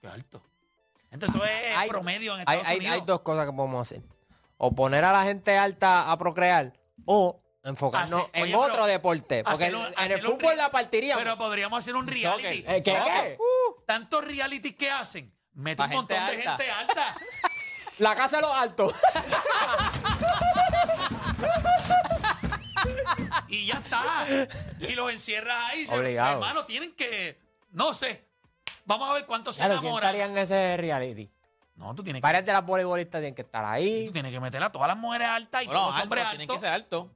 [0.00, 0.42] Qué alto.
[1.10, 2.94] Entonces eso es Hay- promedio en Hay, Estados hay, Unidos.
[2.94, 4.02] hay dos cosas que podemos hacer.
[4.56, 6.72] O poner a la gente alta a procrear
[7.04, 7.38] o
[7.68, 9.44] enfocarnos en oye, pero otro deporte.
[9.44, 11.22] Porque en el un fútbol re- la partiríamos.
[11.22, 12.64] Pero podríamos hacer un reality.
[12.66, 12.96] ¿Eh, qué?
[12.96, 13.38] Soccer.
[13.86, 15.32] Tantos realities que hacen.
[15.54, 16.64] Mete Pa' un montón gente de alta.
[16.64, 17.14] gente alta.
[17.98, 18.94] La casa de los altos.
[23.48, 24.26] y ya está.
[24.80, 25.86] Y los encierras ahí.
[25.86, 26.34] Se- Obligado.
[26.34, 27.40] Hermano, tienen que.
[27.72, 28.26] No sé.
[28.84, 30.08] Vamos a ver cuántos se Claro, ¿quién enamoran.
[30.14, 31.30] estaría en ese reality?
[31.74, 34.06] No, tú tienes, que, Varias de las voleibolistas tienen que estar ahí.
[34.06, 36.28] tú tienes que meter a todas las mujeres altas y Bueno, todos los alto, hombres
[36.30, 36.60] tienen que altos.
[36.60, 37.10] ser alto.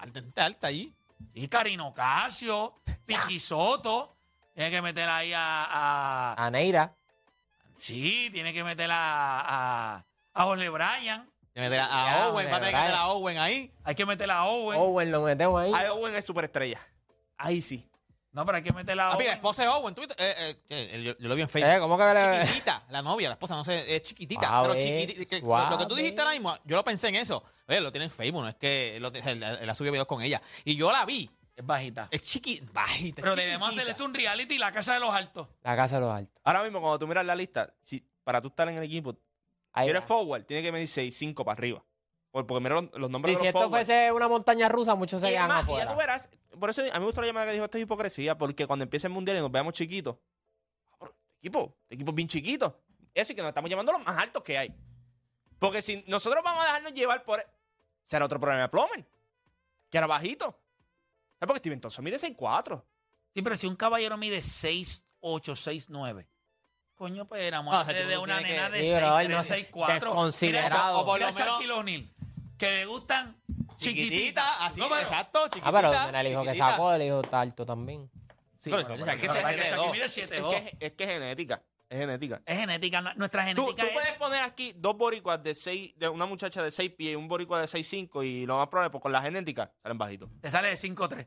[0.00, 0.94] Alta, alta allí.
[1.34, 4.16] Sí, Karino Casio, Piqui Soto.
[4.54, 6.96] Tiene que meter ahí a, a- A Neira.
[7.76, 11.30] Sí, tiene que meter a, a, a Ole Bryan.
[11.52, 13.72] Tiene que meter a Owen, va a tener que meter a Owen ahí.
[13.84, 14.78] Hay que meter a Owen.
[14.80, 15.72] Owen lo metemos ahí.
[15.74, 16.78] Ay, Owen es superestrella.
[17.36, 17.89] Ahí sí.
[18.32, 20.14] No, pero hay que meter a Ah, mira, la esposa de Owen, ¿tú viste?
[20.18, 20.34] Eh,
[20.68, 21.70] eh, eh, yo, yo lo vi en Facebook.
[21.72, 22.40] Eh, ¿Cómo que le.?
[22.46, 24.48] Chiquitita, la novia, la esposa, no sé, es chiquitita.
[24.48, 25.70] Guau, pero chiquitita.
[25.70, 27.42] lo que tú dijiste ahora mismo, yo lo pensé en eso.
[27.66, 30.22] Oye, lo tiene en Facebook, no es que lo, él, él ha subido videos con
[30.22, 30.40] ella.
[30.64, 31.28] Y yo la vi.
[31.56, 32.08] Es bajita.
[32.10, 33.20] Es chiquita, bajita.
[33.20, 35.48] Pero debemos hacer esto un reality la casa de los altos.
[35.62, 36.40] La casa de los altos.
[36.44, 39.14] Ahora mismo, cuando tú miras la lista, si para tú estar en el equipo,
[39.72, 40.06] Ahí eres va.
[40.06, 41.84] forward, tiene que medir 6'5 para arriba.
[42.30, 43.86] Por- Porque mira los, los nombres si de los esto forwards.
[43.88, 45.90] fuese una montaña rusa, muchos se es más, y ya afuera.
[45.92, 48.38] tú verás, por eso a mí me gustó la llamada que dijo esto es hipocresía,
[48.38, 50.16] porque cuando empiece el mundial y nos veamos chiquitos,
[51.00, 51.06] ah,
[51.38, 52.72] equipo, equipo bien chiquitos,
[53.14, 54.72] eso y que nos estamos llamando los más altos que hay.
[55.58, 57.44] Porque si nosotros vamos a dejarnos llevar por.
[58.04, 59.04] Será otro problema de Plomer,
[59.90, 60.44] que era bajito.
[61.38, 61.46] ¿Sabes?
[61.48, 62.82] Porque Steven Thompson mide 6'4.
[63.34, 65.02] Sí, pero si un caballero mide 6'8,
[65.56, 66.26] 6'9.
[66.94, 69.42] Coño, pues Ah, ese tipo de una nena que- de Sí, 6, bro, 3, no
[69.42, 70.10] sé, 6, 4.
[70.10, 70.98] desconsiderado.
[71.00, 71.60] O por lo menos-
[72.60, 73.36] que le gustan
[73.76, 73.76] chiquititas.
[74.10, 75.68] Chiquitita, así, No, pero- exacto, chiquitita.
[75.68, 76.70] Ah, pero el hijo que chiquitita.
[76.70, 78.10] sacó, el hijo está alto también.
[78.58, 80.92] Sí, Pero, bueno, o sea, pero- que pero se- se Es, 7, es que, es
[80.92, 81.62] que es genética.
[81.88, 82.40] Es genética.
[82.46, 83.00] Es genética.
[83.16, 83.92] Nuestra Tú, genética tú es...
[83.94, 87.26] puedes poner aquí dos boricuas de seis, de una muchacha de 6 pies y un
[87.26, 90.28] boricua de 6'5 y lo más probable, pues con la genética, salen bajitos.
[90.40, 91.26] Te sale de 5'3.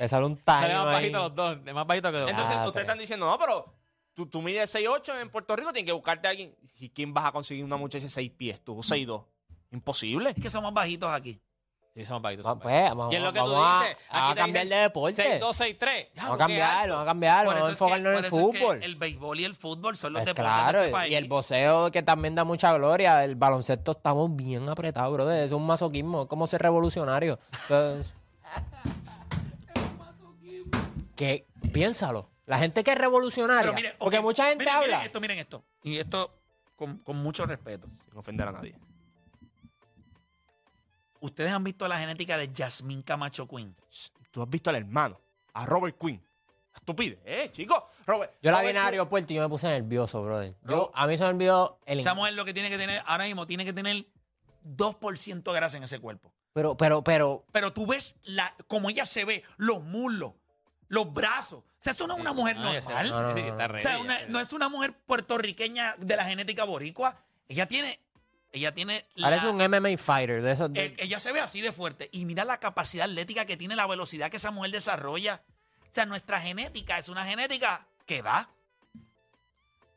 [0.00, 2.28] Le sale un Sale más bajito los dos, de más bajito que dos.
[2.30, 3.72] Entonces, Ah, ustedes pero- están diciendo, no, pero
[4.12, 6.54] tú, tú mides 6'8 en Puerto Rico, tienes que buscarte a alguien.
[6.78, 8.60] ¿Y quién vas a conseguir una muchacha de 6 pies?
[8.62, 9.24] Tú, 6'2.
[9.70, 10.30] Imposible.
[10.30, 11.40] Es que somos bajitos aquí.
[11.94, 12.44] Sí, somos bajitos.
[12.44, 12.96] Somos pues, bajitos.
[12.98, 13.96] vamos, y es lo que vamos tú a, dices.
[14.10, 15.22] a aquí te cambiar de deporte.
[15.22, 16.06] 6, 2, 6, 3.
[16.16, 18.82] Vamos a cambiar, vamos a cambiar, vamos a enfocarnos en el es que fútbol.
[18.82, 21.12] El béisbol y el fútbol son los Pues deportes claro, de este país.
[21.12, 25.42] y el boxeo que también da mucha gloria, el baloncesto estamos bien apretados, brother.
[25.42, 27.38] Es un masoquismo, es como ser revolucionario.
[27.62, 28.14] Entonces,
[31.16, 32.28] que piénsalo.
[32.46, 34.86] La gente que es revolucionaria, Pero mire, porque mucha gente miren, habla.
[34.88, 35.64] Miren esto, miren esto.
[35.82, 36.38] Y esto
[36.76, 37.88] con, con mucho respeto.
[38.04, 38.74] Sin ofender a nadie.
[41.26, 43.74] Ustedes han visto la genética de Jasmine Camacho Quinn.
[44.30, 45.20] Tú has visto al hermano,
[45.54, 46.22] a Robert Quinn.
[46.74, 47.88] Estúpido, eh, chico.
[48.06, 50.54] Robert, Yo la vi en el aeropuerto y yo me puse nervioso, brother.
[50.68, 53.24] Yo, a mí se me olvidó el Esa mujer lo que tiene que tener, ahora
[53.24, 54.06] mismo, tiene que tener
[54.64, 56.32] 2% de grasa en ese cuerpo.
[56.52, 60.32] Pero, pero, pero, Pero tú ves la, como ella se ve, los muslos,
[60.88, 61.60] los brazos.
[61.60, 63.08] O sea, eso no es una mujer normal.
[63.10, 63.48] No, no, no, Sí, no.
[63.60, 67.16] está O sea, una- no es una mujer puertorriqueña de la genética boricua.
[67.48, 68.00] Ella tiene,
[68.56, 70.72] ella tiene la- parece un MMA fighter de esos.
[70.72, 72.08] de- eh, ella se ve así de fuerte.
[72.12, 75.42] Y mira la capacidad atlética que tiene, la velocidad que esa mujer desarrolla.
[75.90, 78.50] O sea, nuestra genética es una genética que da.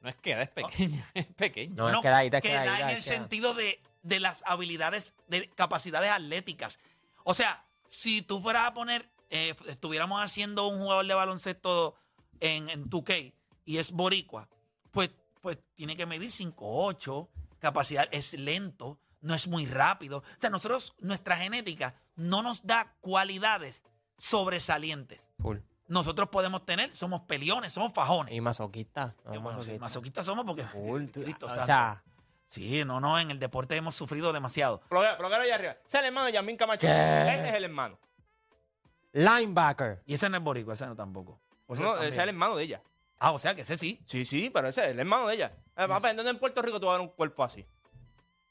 [0.01, 1.75] No es que edad es pequeña, es pequeña.
[1.75, 4.43] No, Bueno, es quedadita, es que quedadita, da en el es sentido de, de las
[4.45, 6.79] habilidades, de capacidades atléticas.
[7.25, 11.95] O sea, si tú fueras a poner, eh, estuviéramos haciendo un jugador de baloncesto
[12.39, 13.33] en, en 2K
[13.65, 14.47] y es boricua,
[14.91, 17.27] pues, pues tiene que medir 5'8",
[17.59, 20.19] capacidad, es lento, no es muy rápido.
[20.19, 23.83] O sea, nosotros, nuestra genética no nos da cualidades
[24.17, 25.21] sobresalientes.
[25.87, 28.33] Nosotros podemos tener, somos peliones, somos fajones.
[28.33, 29.15] Y masoquista.
[29.25, 29.79] no, masoquista.
[29.79, 30.63] masoquistas somos porque...
[30.63, 32.03] Tú- Cristo o sea,
[32.49, 34.81] Sí, no, no, en el deporte hemos sufrido demasiado.
[34.89, 35.71] Bloquea- bloquealo allá arriba.
[35.73, 36.87] Ese es el hermano de Yamín Camacho.
[36.87, 37.33] ¿Qué?
[37.33, 37.99] Ese es el hermano.
[39.13, 40.01] linebacker.
[40.05, 41.39] Y ese no es boricua, ese no tampoco.
[41.67, 42.09] O sea, No, también.
[42.13, 42.81] ese es el hermano de ella.
[43.19, 44.01] Ah, o sea que ese sí.
[44.05, 45.53] Sí, sí, pero ese es el hermano de ella.
[45.75, 47.65] Eh, papá, ¿en dónde en Puerto Rico tú vas a ver un cuerpo así?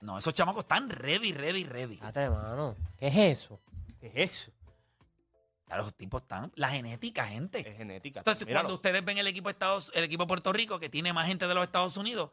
[0.00, 1.96] No, esos chamacos están ready, ready, ready.
[1.96, 2.76] Fíjate, hermano.
[2.98, 3.61] ¿Qué es eso?
[3.98, 4.52] ¿Qué es eso?
[5.66, 6.52] Claro, los tipos están.
[6.54, 7.68] La genética, gente.
[7.68, 8.20] Es genética.
[8.20, 8.64] Entonces, Míralo.
[8.66, 11.26] cuando ustedes ven el equipo de Estados, el equipo de Puerto Rico, que tiene más
[11.26, 12.31] gente de los Estados Unidos,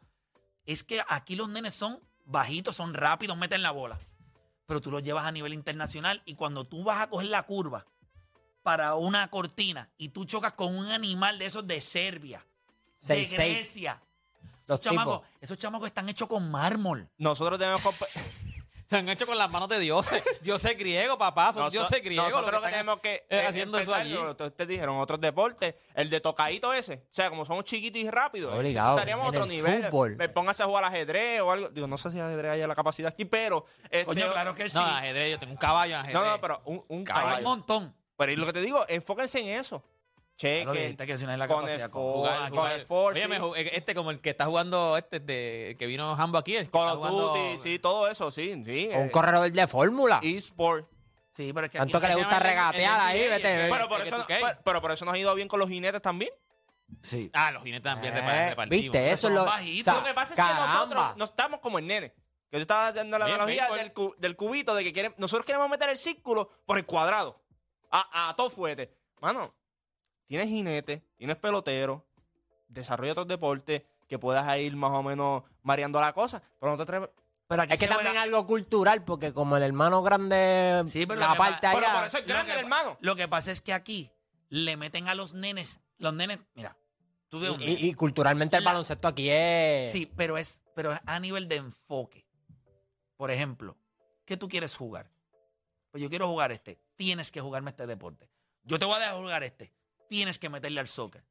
[0.64, 3.98] es que aquí los nenes son bajitos, son rápidos, meten la bola.
[4.66, 7.86] Pero tú los llevas a nivel internacional y cuando tú vas a coger la curva
[8.66, 12.44] para una cortina y tú chocas con un animal de esos de Serbia,
[13.02, 13.32] de Seis.
[13.36, 14.02] Grecia,
[14.66, 15.36] Los chamacos, tipos.
[15.40, 17.08] esos chamacos están hechos con mármol.
[17.16, 18.08] Nosotros tenemos compa-
[18.86, 20.22] Se han hecho con las manos de dioses.
[20.42, 21.52] Dioses griegos, papá.
[21.52, 22.26] Son Noso- dioses griegos.
[22.28, 24.36] Nosotros lo lo que están tenemos que eh, eh, haciendo eso empezar, allí.
[24.38, 25.74] lo Ustedes dijeron otros deportes.
[25.94, 26.94] El de tocadito ese.
[27.10, 28.52] O sea, como somos chiquitos y rápidos.
[28.54, 28.96] Obligado.
[28.96, 29.84] Estaríamos a En otro el nivel.
[29.86, 30.16] fútbol.
[30.16, 31.68] Me póngase a jugar al ajedrez o algo.
[31.70, 33.64] Digo, no sé si ajedrez haya la capacidad aquí, pero.
[33.90, 34.76] este, Coño, claro que sí.
[34.76, 35.32] No, ajedrez.
[35.32, 36.22] Yo tengo un caballo en ajedrez.
[36.22, 37.42] No, no, pero un, un Hay un caballo.
[37.42, 37.96] montón.
[38.16, 39.82] Pero y lo que te digo, enfóquense en eso.
[40.36, 40.70] Cheque.
[40.70, 43.42] dijiste que si no hay la con el Jugar- con force, Oye, me sí.
[43.42, 46.56] ju- este como el que está jugando este de que vino Hambo aquí.
[46.56, 48.52] el que Call está of jugando- Duty, sí, todo eso, sí.
[48.64, 50.20] sí O un eh, corredor de fórmula.
[50.22, 50.86] eSport.
[51.32, 53.68] Sí, pero es que Tanto que le gusta regatear ahí, vete.
[53.70, 56.30] Pero por, eso, pero, pero por eso nos ha ido bien con los jinetes también.
[57.02, 57.30] Sí.
[57.32, 58.82] Ah, los jinetes también Eh, repar- repartimos.
[58.82, 59.10] ¿Viste?
[59.12, 59.44] Eso es lo.
[59.46, 59.94] bajitos.
[59.96, 60.66] lo que pasa es caramba.
[60.66, 62.10] que nosotros no estamos como el nene.
[62.50, 65.68] Que tú estabas dando la analogía del, cu- del cubito, de que quieren, nosotros queremos
[65.68, 67.40] meter el círculo por el cuadrado.
[67.90, 68.92] A, a todo fuerte.
[69.20, 69.54] Mano,
[70.26, 72.04] tienes jinete, tienes pelotero,
[72.68, 76.82] desarrolla otros deportes que puedas ir más o menos mareando la cosa, pero no te
[76.84, 77.10] atreves.
[77.48, 81.34] Pero aquí Es que también algo cultural, porque como el hermano grande, Sí, pero la
[81.36, 81.98] parte pa- Pero allá.
[81.98, 82.96] por eso es Lo grande, que- hermano.
[83.00, 84.10] Lo que pasa es que aquí
[84.48, 86.76] le meten a los nenes, los nenes, mira,
[87.28, 89.92] tú ves un Y, y- y culturalmente el La- baloncesto aquí es.
[89.92, 92.26] Sí, pero es, pero es a nivel de enfoque.
[93.16, 93.76] Por ejemplo,
[94.24, 95.08] ¿qué tú quieres jugar?
[95.92, 96.80] Pues yo quiero jugar este.
[96.96, 98.28] Tienes que jugarme este deporte.
[98.64, 99.72] Yo te voy a dejar jugar este.
[100.08, 101.24] Tienes que meterle al soccer.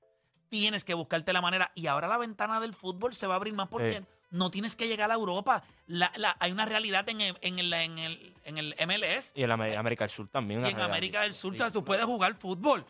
[0.49, 1.71] Tienes que buscarte la manera.
[1.75, 4.05] Y ahora la ventana del fútbol se va a abrir más porque Eh.
[4.29, 5.63] no tienes que llegar a Europa.
[5.87, 9.43] La- la- hay una realidad en el, en el, en el, en el MLS Y
[9.43, 10.59] en la Amé- América del Sur también.
[10.59, 10.85] y en realidad.
[10.85, 11.53] América del Sur.
[11.53, 12.85] o sea, tú puedes jugar fútbol.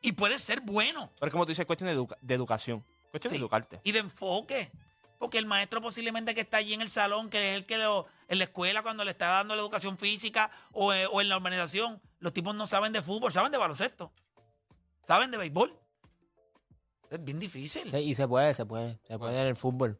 [0.00, 1.10] Y puedes ser bueno.
[1.20, 2.84] Pero es como tú dices, cuestión de, educa- de educación.
[3.10, 3.36] Cuestión Sí.
[3.36, 3.80] de educarte.
[3.84, 4.70] y de enfoque.
[5.18, 8.06] Porque el maestro posiblemente que está allí en el salón, que es el que lo,
[8.30, 11.36] en la escuela cuando le está dando la educación física o, eh, o en la
[11.36, 14.12] organización, los tipos no saben de fútbol, saben de baloncesto,
[15.06, 15.76] saben de béisbol.
[17.10, 17.90] Es bien difícil.
[17.90, 18.98] Sí, y se puede, se puede.
[19.02, 19.98] Se puede en el fútbol.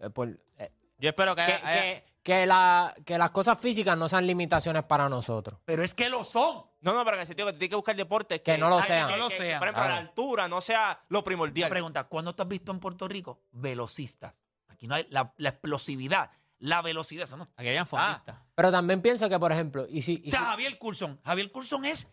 [0.00, 3.96] Eh, por- eh, Yo espero que, que, haya- que- que la- que las cosas físicas
[3.98, 5.58] no sean limitaciones para nosotros.
[5.64, 6.64] Pero es que lo son.
[6.80, 8.80] No, no, pero en el sentido que tú tienes que buscar deportes Que no lo
[8.82, 9.08] sean.
[9.08, 9.58] Que no lo sean.
[9.58, 11.68] por ejemplo, la altura no sea lo Te primordial.
[11.70, 14.32] pregunta, ¿cuándo tú has visto en Puerto Rico velocistas?
[14.68, 17.24] Aquí no hay la, la explosividad, la velocidad.
[17.24, 17.48] Eso no.
[17.56, 18.36] aquí hayan fondistas.
[18.54, 21.20] Pero también pienso que, por ejemplo, y si, y O sea, si- Javier Coulson.
[21.24, 22.08] Javier Coulson es,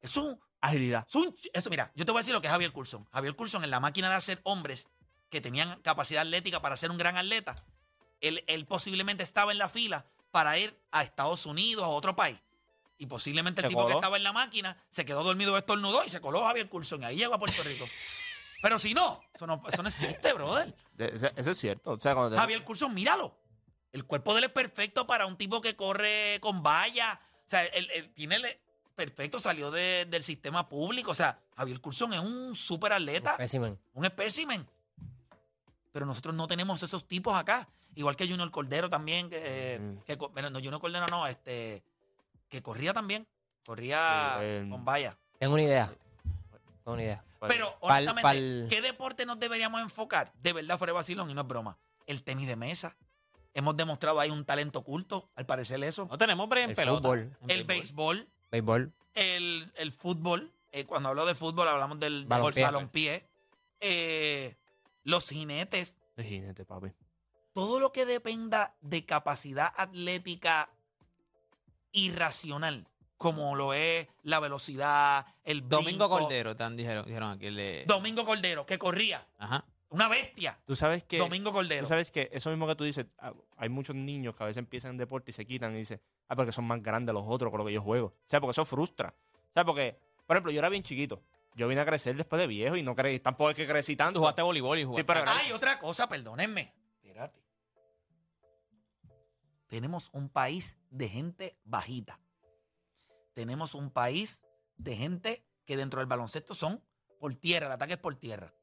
[0.00, 1.06] es un Agilidad.
[1.08, 3.06] Es un eso, mira, yo te voy a decir lo que es Javier Coulson.
[3.12, 4.86] Javier Coulson, en la máquina de hacer hombres
[5.30, 7.54] que tenían capacidad atlética para ser un gran atleta,
[8.20, 12.38] él, él posiblemente estaba en la fila para ir a Estados Unidos, a otro país.
[12.98, 13.98] Y posiblemente el Se tipo que coló.
[14.00, 17.00] estaba en la máquina se quedó dormido, estornudó y se coló Javier Coulson.
[17.02, 17.86] Y ahí llegó a Puerto Rico.
[18.62, 20.74] Pero si no, eso no, eso no existe, brother.
[20.92, 21.92] De- Eso, eso es cierto.
[21.92, 23.34] O sea, cuando te- Javier Coulson, míralo.
[23.92, 27.20] El cuerpo de él es perfecto para un tipo que corre con valla.
[27.46, 28.58] O sea, él, él tiene el-
[28.94, 31.10] perfecto, salió de- del sistema público.
[31.10, 33.78] O sea, Javier Coulson es un super atleta, espécimen.
[33.94, 34.66] un espécimen.
[35.92, 37.68] Pero nosotros no tenemos esos tipos acá.
[37.96, 40.04] Igual que Junior Cordero también, que, Mm.
[40.04, 41.82] que bueno, no, Junior Cordero no, este,
[42.48, 43.26] que corría también.
[43.66, 44.38] Corría
[44.70, 45.18] con valla.
[45.38, 45.86] Tengo una idea.
[46.84, 47.24] Tengo una idea.
[47.48, 50.32] Pero, Pal- honestamente, pal- ¿qué deporte nos deberíamos enfocar?
[50.42, 51.78] De verdad, fuera de vacilón y no es broma.
[52.06, 52.96] El tenis de mesa.
[53.54, 56.06] Hemos demostrado ahí un talento oculto, al parecer eso.
[56.10, 57.08] No tenemos break en El pelota.
[57.08, 57.36] fútbol.
[57.42, 58.92] en El béisbol, Béisbol.
[59.14, 60.52] el, el fútbol.
[60.72, 62.62] eh, cuando hablo de fútbol, hablamos del, del Balompié.
[62.64, 63.26] balompié.
[63.80, 64.56] Eh,
[65.04, 65.96] los jinetes.
[66.16, 66.92] jinete, papi.
[67.52, 70.70] Todo lo que dependa de capacidad atlética
[71.92, 72.86] irracional,
[73.16, 76.08] como lo es la velocidad, el Domingo brinco.
[76.08, 77.46] Cordero, tan dijeron, dijeron aquí.
[77.46, 79.26] el de- Domingo Cordero, que corría.
[79.38, 79.64] Ajá.
[79.90, 80.58] Una bestia.
[80.64, 81.18] Tú sabes que.
[81.18, 81.82] Domingo Cordero.
[81.82, 84.58] Tú sabes que eso mismo que tú dices, ah, hay muchos niños que a veces
[84.58, 87.50] empiezan en deporte y se quitan y dicen, ah, porque son más grandes los otros
[87.50, 88.06] con lo que yo juego.
[88.08, 89.14] O sea, porque eso frustra.
[89.32, 91.22] O sea, porque, por ejemplo, yo era bien chiquito.
[91.56, 93.98] Yo vine a crecer después de viejo y no creí, tampoco es que crecí Tú
[93.98, 94.20] tanto.
[94.20, 95.02] jugaste voleibol y jugaste.
[95.02, 96.72] Sí, pero- Hay otra cosa, perdónenme.
[97.02, 97.42] Espérate.
[99.66, 102.20] Tenemos un país de gente bajita.
[103.34, 104.42] Tenemos un país
[104.76, 106.82] de gente que dentro del baloncesto son
[107.18, 108.54] por tierra, el ataque es por tierra.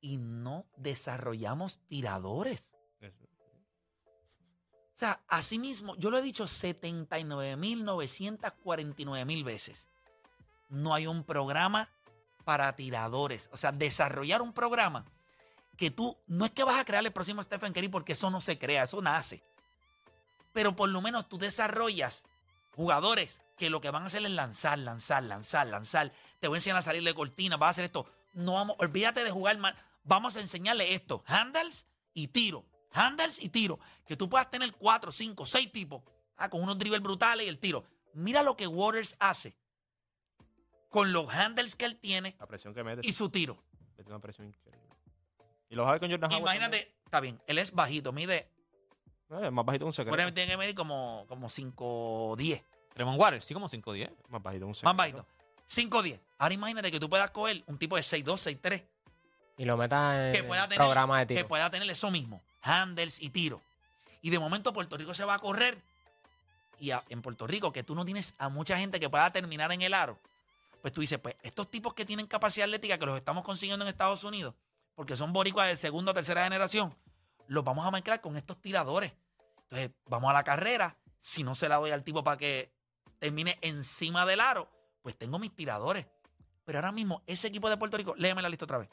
[0.00, 2.72] Y no desarrollamos tiradores.
[3.02, 9.88] O sea, así mismo, yo lo he dicho 79.949 mil veces.
[10.68, 11.88] No hay un programa
[12.44, 13.48] para tiradores.
[13.52, 15.06] O sea, desarrollar un programa
[15.80, 18.42] que tú no es que vas a crear el próximo Stephen Curry porque eso no
[18.42, 19.42] se crea, eso nace.
[20.52, 22.22] Pero por lo menos tú desarrollas
[22.76, 26.12] jugadores que lo que van a hacer es lanzar, lanzar, lanzar, lanzar.
[26.40, 28.06] Te voy a enseñar a salir de cortina, vas a hacer esto.
[28.34, 29.74] No vamos, olvídate de jugar mal.
[30.10, 32.66] Vamos a enseñarle esto, handles y tiro.
[32.90, 33.78] Handles y tiro.
[34.04, 36.02] Que tú puedas tener cuatro, cinco, seis tipos
[36.36, 37.84] ah, con unos dribbles brutales y el tiro.
[38.14, 39.56] Mira lo que Waters hace
[40.88, 43.06] con los handles que él tiene La presión que mete.
[43.06, 43.62] y su tiro.
[43.96, 44.80] mete una presión increíble.
[45.68, 48.50] Y lo sabes con Jordan Howard Imagínate, está bien, él es bajito, mide,
[49.28, 49.44] también.
[49.44, 50.16] Eh, es más bajito que un secreto.
[50.16, 54.10] bueno, tiene que medir como, como 5'10, Tremont Waters, sí, como 5-10.
[54.28, 54.92] Más bajito que un secreto.
[54.92, 55.24] más bajito.
[55.68, 56.20] 5'10.
[56.38, 58.84] Ahora imagínate que tú puedas coger un tipo de 6'2, 6'3,
[59.60, 61.48] Y lo metas que en pueda el tener, programa de que tiro.
[61.48, 63.60] pueda tener eso mismo, handles y tiro.
[64.22, 65.76] Y de momento Puerto Rico se va a correr.
[66.78, 69.70] Y a- en Puerto Rico, que tú no tienes a mucha gente que pueda terminar
[69.72, 70.18] en el aro,
[70.80, 73.90] pues tú dices, pues estos tipos que tienen capacidad atlética, que los estamos consiguiendo en
[73.90, 74.54] Estados Unidos,
[74.94, 76.94] porque son boricuas de segunda o tercera generación,
[77.46, 79.12] los vamos a mezclar con estos tiradores.
[79.64, 80.96] Entonces, vamos a la carrera.
[81.20, 82.72] Si no se la doy al tipo para que
[83.18, 84.70] termine encima del aro,
[85.02, 86.06] pues tengo mis tiradores.
[86.64, 88.88] Pero ahora mismo, ese equipo de Puerto Rico, léeme la lista otra vez.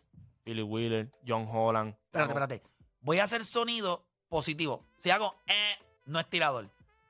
[0.47, 1.93] Philly Wheeler, John Holland.
[2.05, 2.61] Espérate, espérate.
[3.01, 4.85] Voy a hacer sonido positivo.
[4.99, 6.69] Si hago eh, no es tirador.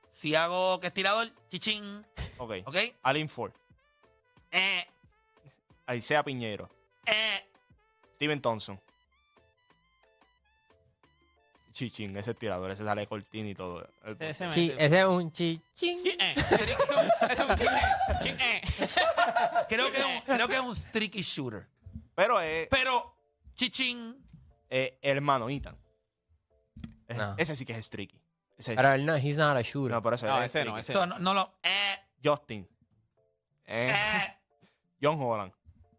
[0.09, 2.03] Si hago que es tirador, chichín.
[2.39, 2.53] Ok.
[2.65, 2.75] ¿Ok?
[3.03, 3.51] Alin Ford.
[4.49, 4.87] Eh,
[5.85, 6.67] Aisea Piñero.
[7.05, 7.45] eh.
[8.15, 8.81] Steven Thompson.
[11.73, 13.87] Chichín, ese tirador, ese sale de cortina y todo.
[14.03, 15.61] El- Ese es un chi.
[15.75, 15.95] ching.
[15.95, 16.33] Sí, eh.
[16.35, 16.51] Es
[16.91, 18.61] un- es un chin, eh, chin, eh.
[19.69, 21.67] Creo que, es un, creo que es un streaky shooter.
[22.15, 23.13] Pero es Pero,
[23.57, 24.15] chichín.
[24.69, 25.77] eh, el hermano Ethan.
[27.07, 27.35] Ese, No.
[27.37, 28.21] ese sí que es streaky.
[28.57, 29.91] Ese es Pero él no, he's not a shooter.
[29.95, 31.59] No, por eso No, es ese no, ese So, no, no lo.
[31.63, 32.67] Eh, Justin.
[33.65, 34.37] Eh, eh,
[35.01, 35.51] John Holland.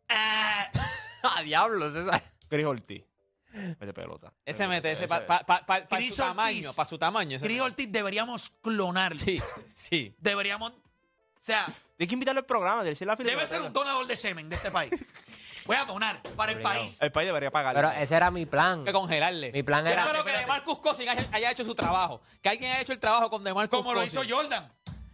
[0.08, 0.14] eh.
[1.22, 1.94] ¡Ah, diablos!
[1.94, 2.22] Esa...
[2.48, 3.04] Chris Ortiz.
[3.52, 4.32] Mete pelota.
[4.44, 7.36] Ese mete, ese Ese- para pa, pa, pa- pa Chris su tamaño, para su tamaño.
[7.36, 7.70] ese Chris mete.
[7.70, 9.18] Ortiz deberíamos clonarlo.
[9.18, 10.14] Sí, sí.
[10.18, 10.72] Deberíamos.
[10.72, 11.64] O sea,
[11.96, 14.48] Tienes que invitarlo al programa, de decirle a Philly debe ser un donador de semen
[14.48, 14.92] de este país.
[15.68, 16.96] Voy a donar para el país.
[17.00, 17.74] El país debería pagar.
[17.76, 18.84] Pero ese era mi plan.
[18.84, 19.52] que congelarle.
[19.52, 20.32] Mi plan Yo era- espero que.
[20.32, 22.20] DeMarcus Cousins haya, haya hecho su trabajo.
[22.42, 24.22] Que alguien haya hecho el trabajo con DeMarcus Como lo hizo.
[24.28, 24.72] Jordan.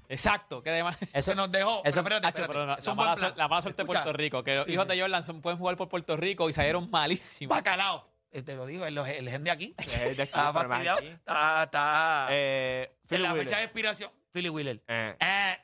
[0.09, 0.63] Exacto.
[0.63, 1.83] Que DeMar- Eso, Se nos dejó.
[1.85, 2.67] eso- Pero espérate, espérate.
[2.67, 3.29] la, Es la un buen mala, plan.
[3.29, 4.45] suerte- la mala suerte de Escucha, Puerto Rico.
[4.45, 4.95] Que los Sí, hijos sí.
[4.95, 7.57] de Jordan son- pueden jugar por Puerto Rico y salieron malísimos.
[7.57, 8.09] Bacalao.
[8.31, 9.75] Eh, Te lo digo, el, el gen de aquí.
[9.79, 10.99] Es de aquí, Está pero más fastidiado.
[10.99, 11.07] aquí.
[11.09, 12.27] Está, está.
[12.31, 13.47] Eh, en Philly la Wheeler.
[13.47, 14.11] fecha de expiración.
[14.33, 14.83] Philly Wheeler.
[14.89, 15.57] Eh, Eh,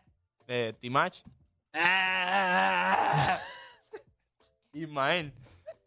[0.48, 1.18] eh, Timach.
[1.72, 3.36] eh,
[4.72, 5.32] Ismael.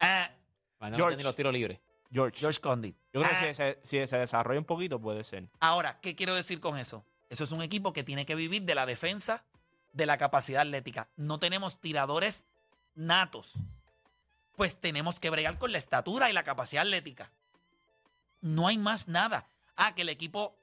[0.00, 0.28] eh.
[0.78, 1.10] Bueno, no George.
[1.16, 1.80] tiene ni los tiros libres.
[2.12, 2.38] George.
[2.38, 2.96] George Condit.
[3.12, 5.48] Yo creo Eh, que si se, si se desarrolla un poquito puede ser.
[5.60, 7.04] Ahora, ¿qué quiero decir con eso?
[7.30, 9.44] Eso es un equipo que tiene que vivir de la defensa,
[9.92, 11.08] de la capacidad atlética.
[11.16, 12.44] No tenemos tiradores
[12.94, 13.54] natos.
[14.56, 17.32] Pues tenemos que bregar con la estatura y la capacidad atlética.
[18.40, 19.48] No hay más nada.
[19.74, 20.56] Ah, que el equipo,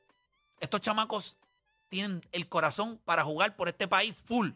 [0.61, 1.35] estos chamacos
[1.89, 4.51] tienen el corazón para jugar por este país full.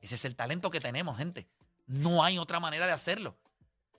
[0.00, 1.46] Ese es el talento que tenemos, gente.
[1.86, 3.36] No hay otra manera de hacerlo.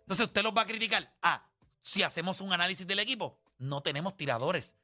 [0.01, 1.11] Entonces usted los va a criticar.
[1.21, 1.47] Ah,
[1.81, 4.75] si hacemos un análisis del equipo, no tenemos tiradores.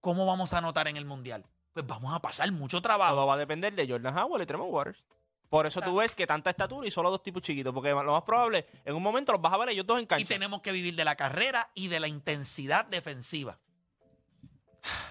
[0.00, 1.46] ¿Cómo vamos a anotar en el Mundial?
[1.72, 3.14] Pues vamos a pasar mucho trabajo.
[3.14, 5.04] Todo va a depender de Jordan Howard y Tremont Waters.
[5.48, 7.72] Por eso tú ves que tanta estatura y solo dos tipos chiquitos.
[7.72, 10.24] Porque lo más probable, en un momento los vas a ver ellos dos en Y
[10.24, 13.58] tenemos que vivir de la carrera y de la intensidad defensiva.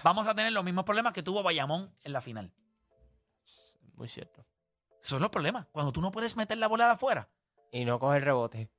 [0.02, 2.52] Vamos a tener los mismos problemas que tuvo Bayamón en la final.
[3.94, 4.44] Muy cierto.
[5.04, 5.66] Esos son los problemas.
[5.70, 7.28] Cuando tú no puedes meter la bola de afuera.
[7.70, 8.70] y no coger rebote.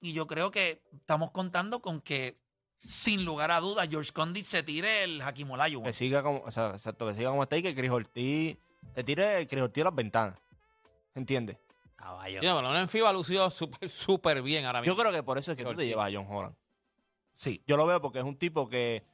[0.00, 2.36] Y yo creo que estamos contando con que,
[2.82, 5.84] sin lugar a dudas, George Condit se tire el Hakim Olajuwon.
[5.84, 8.56] Que siga como, o sea, exacto, que siga como está y que Chris Ortiz
[8.94, 10.38] te tire Chris Ortiz a las ventanas.
[11.14, 11.58] ¿Entiendes?
[11.96, 12.40] Caballo.
[12.40, 14.94] Sí, lo menos en FIBA lució súper súper bien ahora mismo.
[14.94, 16.54] Yo creo que por eso es que tú te llevas a John Holland.
[17.34, 17.62] Sí.
[17.66, 19.04] Yo lo veo porque es un tipo que.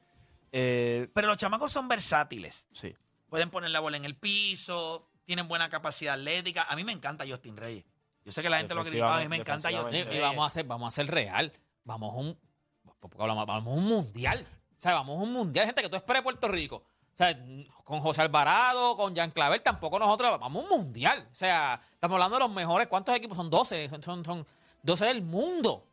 [0.51, 2.65] eh, Pero los chamacos son versátiles.
[2.71, 2.95] sí.
[3.29, 6.63] Pueden poner la bola en el piso, tienen buena capacidad atlética.
[6.69, 7.85] A mí me encanta Justin Reyes.
[8.23, 9.69] Yo sé que la gente lo ha criticado, a mí me encanta.
[9.69, 11.51] Yo, Y, y vamos a hacer, vamos a ser real.
[11.83, 12.39] Vamos a un,
[13.17, 14.47] vamos a un mundial.
[14.71, 16.77] O sea, vamos a un mundial, gente que tú esperes Puerto Rico.
[16.77, 17.37] O sea,
[17.83, 21.27] con José Alvarado, con Jean Clavel, tampoco nosotros vamos a un mundial.
[21.31, 22.87] O sea, estamos hablando de los mejores.
[22.87, 23.37] ¿Cuántos equipos?
[23.37, 23.89] Son 12.
[23.89, 24.47] Son, son, son
[24.83, 25.87] 12 del mundo.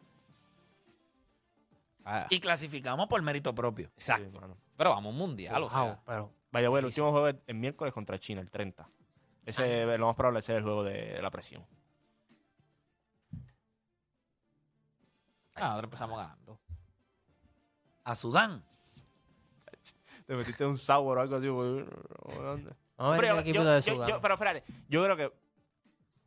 [2.04, 3.86] Ah, Y clasificamos por mérito propio.
[3.94, 4.40] exacto.
[4.76, 5.62] Pero vamos a un mundial.
[5.62, 8.88] O sea, pero vaya, bueno, el último juego es el miércoles contra China, el 30.
[9.44, 11.66] Ese, lo más probable ese es el juego de, de la presión.
[15.56, 16.58] ah, ahora empezamos ganando.
[18.04, 18.64] A Sudán.
[20.26, 21.46] Te metiste un sabor o algo así.
[22.96, 24.08] Pero yo- equipo yo- de yo- Sudán.
[24.08, 25.32] yo- pero fíjate, yo creo que,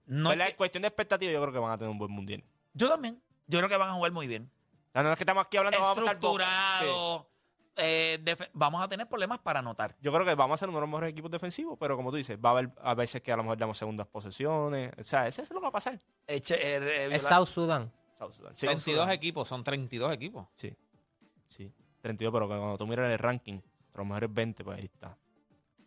[0.07, 2.43] No es que- cuestión de expectativa, yo creo que van a tener un buen mundial.
[2.73, 3.21] yo también.
[3.47, 4.51] Yo creo que van a jugar muy bien.
[4.93, 6.19] No, no es que estamos aquí hablando vamos a estar.
[6.79, 7.25] Sí.
[7.77, 8.23] Eh,
[8.53, 9.95] vamos a tener problemas para anotar.
[10.01, 12.17] Yo creo que vamos a ser uno de los mejores equipos defensivos, pero como tú
[12.17, 14.91] dices, va a haber a veces que a lo mejor damos segundas posesiones.
[14.97, 15.99] O sea, eso es lo que va a pasar.
[16.27, 17.91] Eche- eh, eh, Es South Sudan.
[18.17, 18.55] South Sudan.
[18.55, 20.47] Sí, 32 equipos, son 32 equipos.
[20.55, 20.73] sí,
[21.47, 21.71] sí.
[22.01, 23.59] 32, pero que cuando tú miras el ranking,
[23.93, 25.17] los mejores 20, pues ahí está.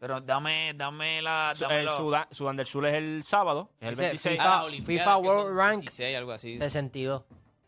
[0.01, 1.53] Pero dame, dame la.
[1.59, 4.41] Dame el Sudán, Sudán del Sur es el sábado, que es el Ese 26.
[4.41, 5.81] FIFA- Ah, FIFA World Rank.
[5.81, 6.59] 16, algo así.
[6.59, 7.23] 62.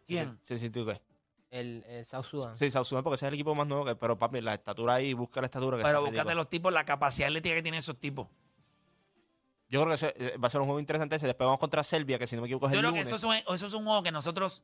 [0.07, 0.39] ¿Quién?
[0.43, 1.01] Sí, sí, ¿tú qué?
[1.51, 2.57] El, el South Sudan.
[2.57, 4.95] Sí, South Sudan, porque ese es el equipo más nuevo, que, pero papi, la estatura
[4.95, 5.77] ahí, busca la estatura.
[5.77, 8.29] Que Pero búscate los tipos, la capacidad atlética que tienen esos tipos.
[9.69, 11.27] Yo creo que ese, eh, va a ser un juego interesante ese.
[11.27, 13.07] Después vamos contra Serbia, que si no me equivoco es Yo el creo que lunes.
[13.15, 14.63] eso es, un, eso es un juego que nosotros.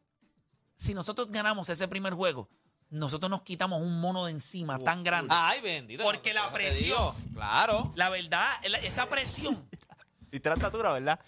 [0.76, 2.48] Si nosotros ganamos ese primer juego,
[2.90, 5.34] nosotros nos quitamos un mono de encima tan grande.
[5.36, 6.04] Ay, bendito.
[6.04, 7.14] Porque la Eso te presión- digo.
[7.34, 7.92] Claro.
[7.96, 9.68] La verdad, la- esa presión.
[10.30, 11.18] Viste la estatura, ¿verdad?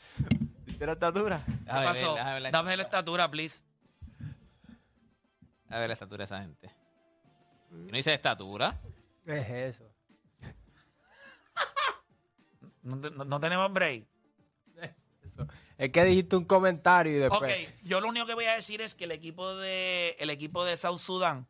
[0.66, 1.42] Viste la estatura.
[1.46, 2.14] ¿Qué Déjame ver, pasó?
[2.14, 3.60] déjame ver la- Dame la estatura, please.
[5.70, 6.70] A ver la estatura de esa gente.
[7.70, 8.80] ¿No dice estatura?
[9.24, 9.84] ¿Qué es eso?
[12.82, 14.06] No, te- no- no tenemos break.
[15.76, 17.42] Es que dijiste un comentario y después.
[17.68, 20.64] Ok, yo lo único que voy a decir es que el equipo de el equipo
[20.64, 21.46] de South Sudan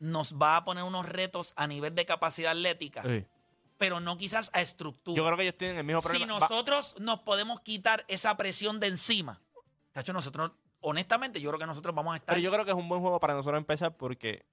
[0.00, 3.24] nos va a poner unos retos a nivel de capacidad atlética, Sí.
[3.78, 5.16] pero no quizás a estructura.
[5.16, 6.32] Yo creo que ellos tienen el mismo si problema.
[6.34, 9.40] Va- nosotros nos podemos quitar esa presión de encima,
[9.92, 10.50] tacho, nosotros,
[10.84, 12.34] honestamente, yo creo que nosotros vamos a estar.
[12.34, 14.44] pero yo creo que es un buen juego para nosotros empezar porque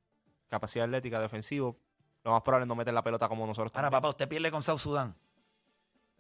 [0.48, 1.78] capacidad atlética, defensivo,
[2.24, 3.72] lo más probable es no meter la pelota como nosotros.
[3.74, 4.02] Ahora, también.
[4.02, 5.16] papá, usted pierde con South Sudan.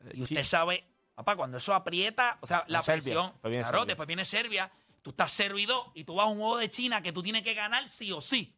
[0.05, 0.45] Eh, Y usted sí.
[0.49, 0.83] sabe,
[1.15, 3.31] papá, cuando eso aprieta, o sea, la Serbia, presión.
[3.33, 3.85] después viene claro, Serbia.
[3.87, 7.11] después viene Serbia, tú estás servido y tú vas a un juego de China que
[7.11, 8.55] tú tienes que ganar sí o sí.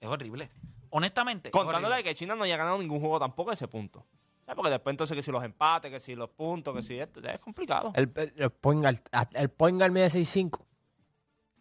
[0.00, 0.50] Es horrible.
[0.90, 1.50] Honestamente.
[1.50, 4.06] de que China no haya ganado ningún juego tampoco a ese punto.
[4.54, 7.40] Porque después entonces que si los empates, que si los puntos, que si esto, es
[7.40, 7.92] complicado.
[7.96, 8.96] El, el, el point guard,
[9.34, 10.64] el point guard mide 6'5".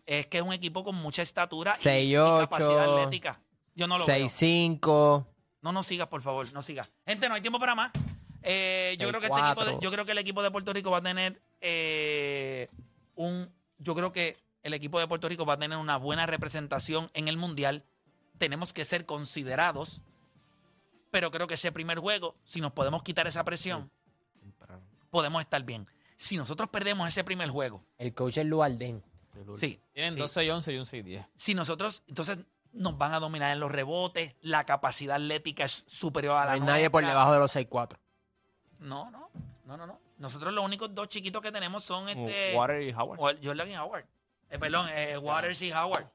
[0.06, 3.40] Es que es un equipo con mucha estatura y- y, 6'8", capacidad atlética.
[3.76, 4.16] Yo no lo veo.
[4.16, 5.26] 6'5".
[5.62, 6.92] No nos sigas, por favor, no sigas.
[7.08, 7.92] Gente, no hay tiempo para más.
[8.44, 9.82] Eh, yo, creo que este equipo de- 6'4".
[9.82, 12.70] yo creo que el equipo de Puerto Rico va a tener eh,
[13.16, 13.52] un.
[13.80, 17.28] Yo creo que el equipo de Puerto Rico va a tener una buena representación en
[17.28, 17.84] el Mundial.
[18.38, 20.02] Tenemos que ser considerados.
[21.12, 23.90] Pero creo que ese primer juego, si nos podemos quitar esa presión,
[25.10, 25.88] podemos estar bien.
[26.18, 28.46] Si nosotros perdemos ese primer juego, El coach es
[29.44, 29.70] Luardén.
[29.70, 29.80] sí.
[29.94, 30.20] Tienen sí.
[30.20, 31.26] 12 y 11 y un 6 10.
[31.36, 32.40] Si nosotros, entonces
[32.74, 36.52] nos van a dominar en los rebotes, la capacidad atlética es superior a No la
[36.54, 37.14] hay nadie por nuestra.
[37.20, 37.98] debajo de los 6'4".
[38.80, 39.30] No, no,
[39.66, 40.00] no, no, no.
[40.18, 43.20] Nosotros los únicos dos chiquitos que tenemos son este Water y Howard.
[43.20, 44.06] Wa- Jordan y Howard.
[44.50, 46.06] Eh, perdón, eh, Waters y Howard.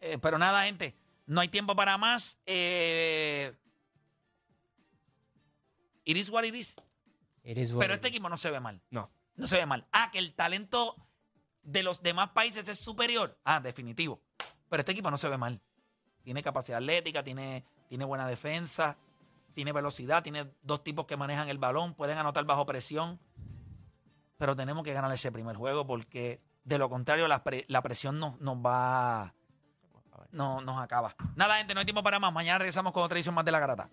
[0.00, 0.94] Eh, pero nada, gente,
[1.26, 2.38] no hay tiempo para más.
[2.46, 3.52] Eh,
[6.04, 6.74] it is what it is.
[7.44, 8.14] It is what Pero it este is.
[8.14, 8.80] equipo no se ve mal.
[8.90, 9.10] No.
[9.36, 9.86] No se ve mal.
[9.92, 10.96] Ah, que el talento
[11.66, 13.36] de los demás países es superior.
[13.44, 14.20] Ah, definitivo.
[14.70, 15.60] Pero este equipo no se ve mal.
[16.22, 18.96] Tiene capacidad atlética, tiene, tiene buena defensa,
[19.54, 23.20] tiene velocidad, tiene dos tipos que manejan el balón, pueden anotar bajo presión.
[24.38, 28.18] Pero tenemos que ganar ese primer juego porque de lo contrario la, pre- la presión
[28.18, 29.34] nos, nos va...
[30.30, 31.14] No, nos acaba.
[31.36, 32.32] Nada, gente, no hay tiempo para más.
[32.32, 33.88] Mañana regresamos con otra edición más de La Garata.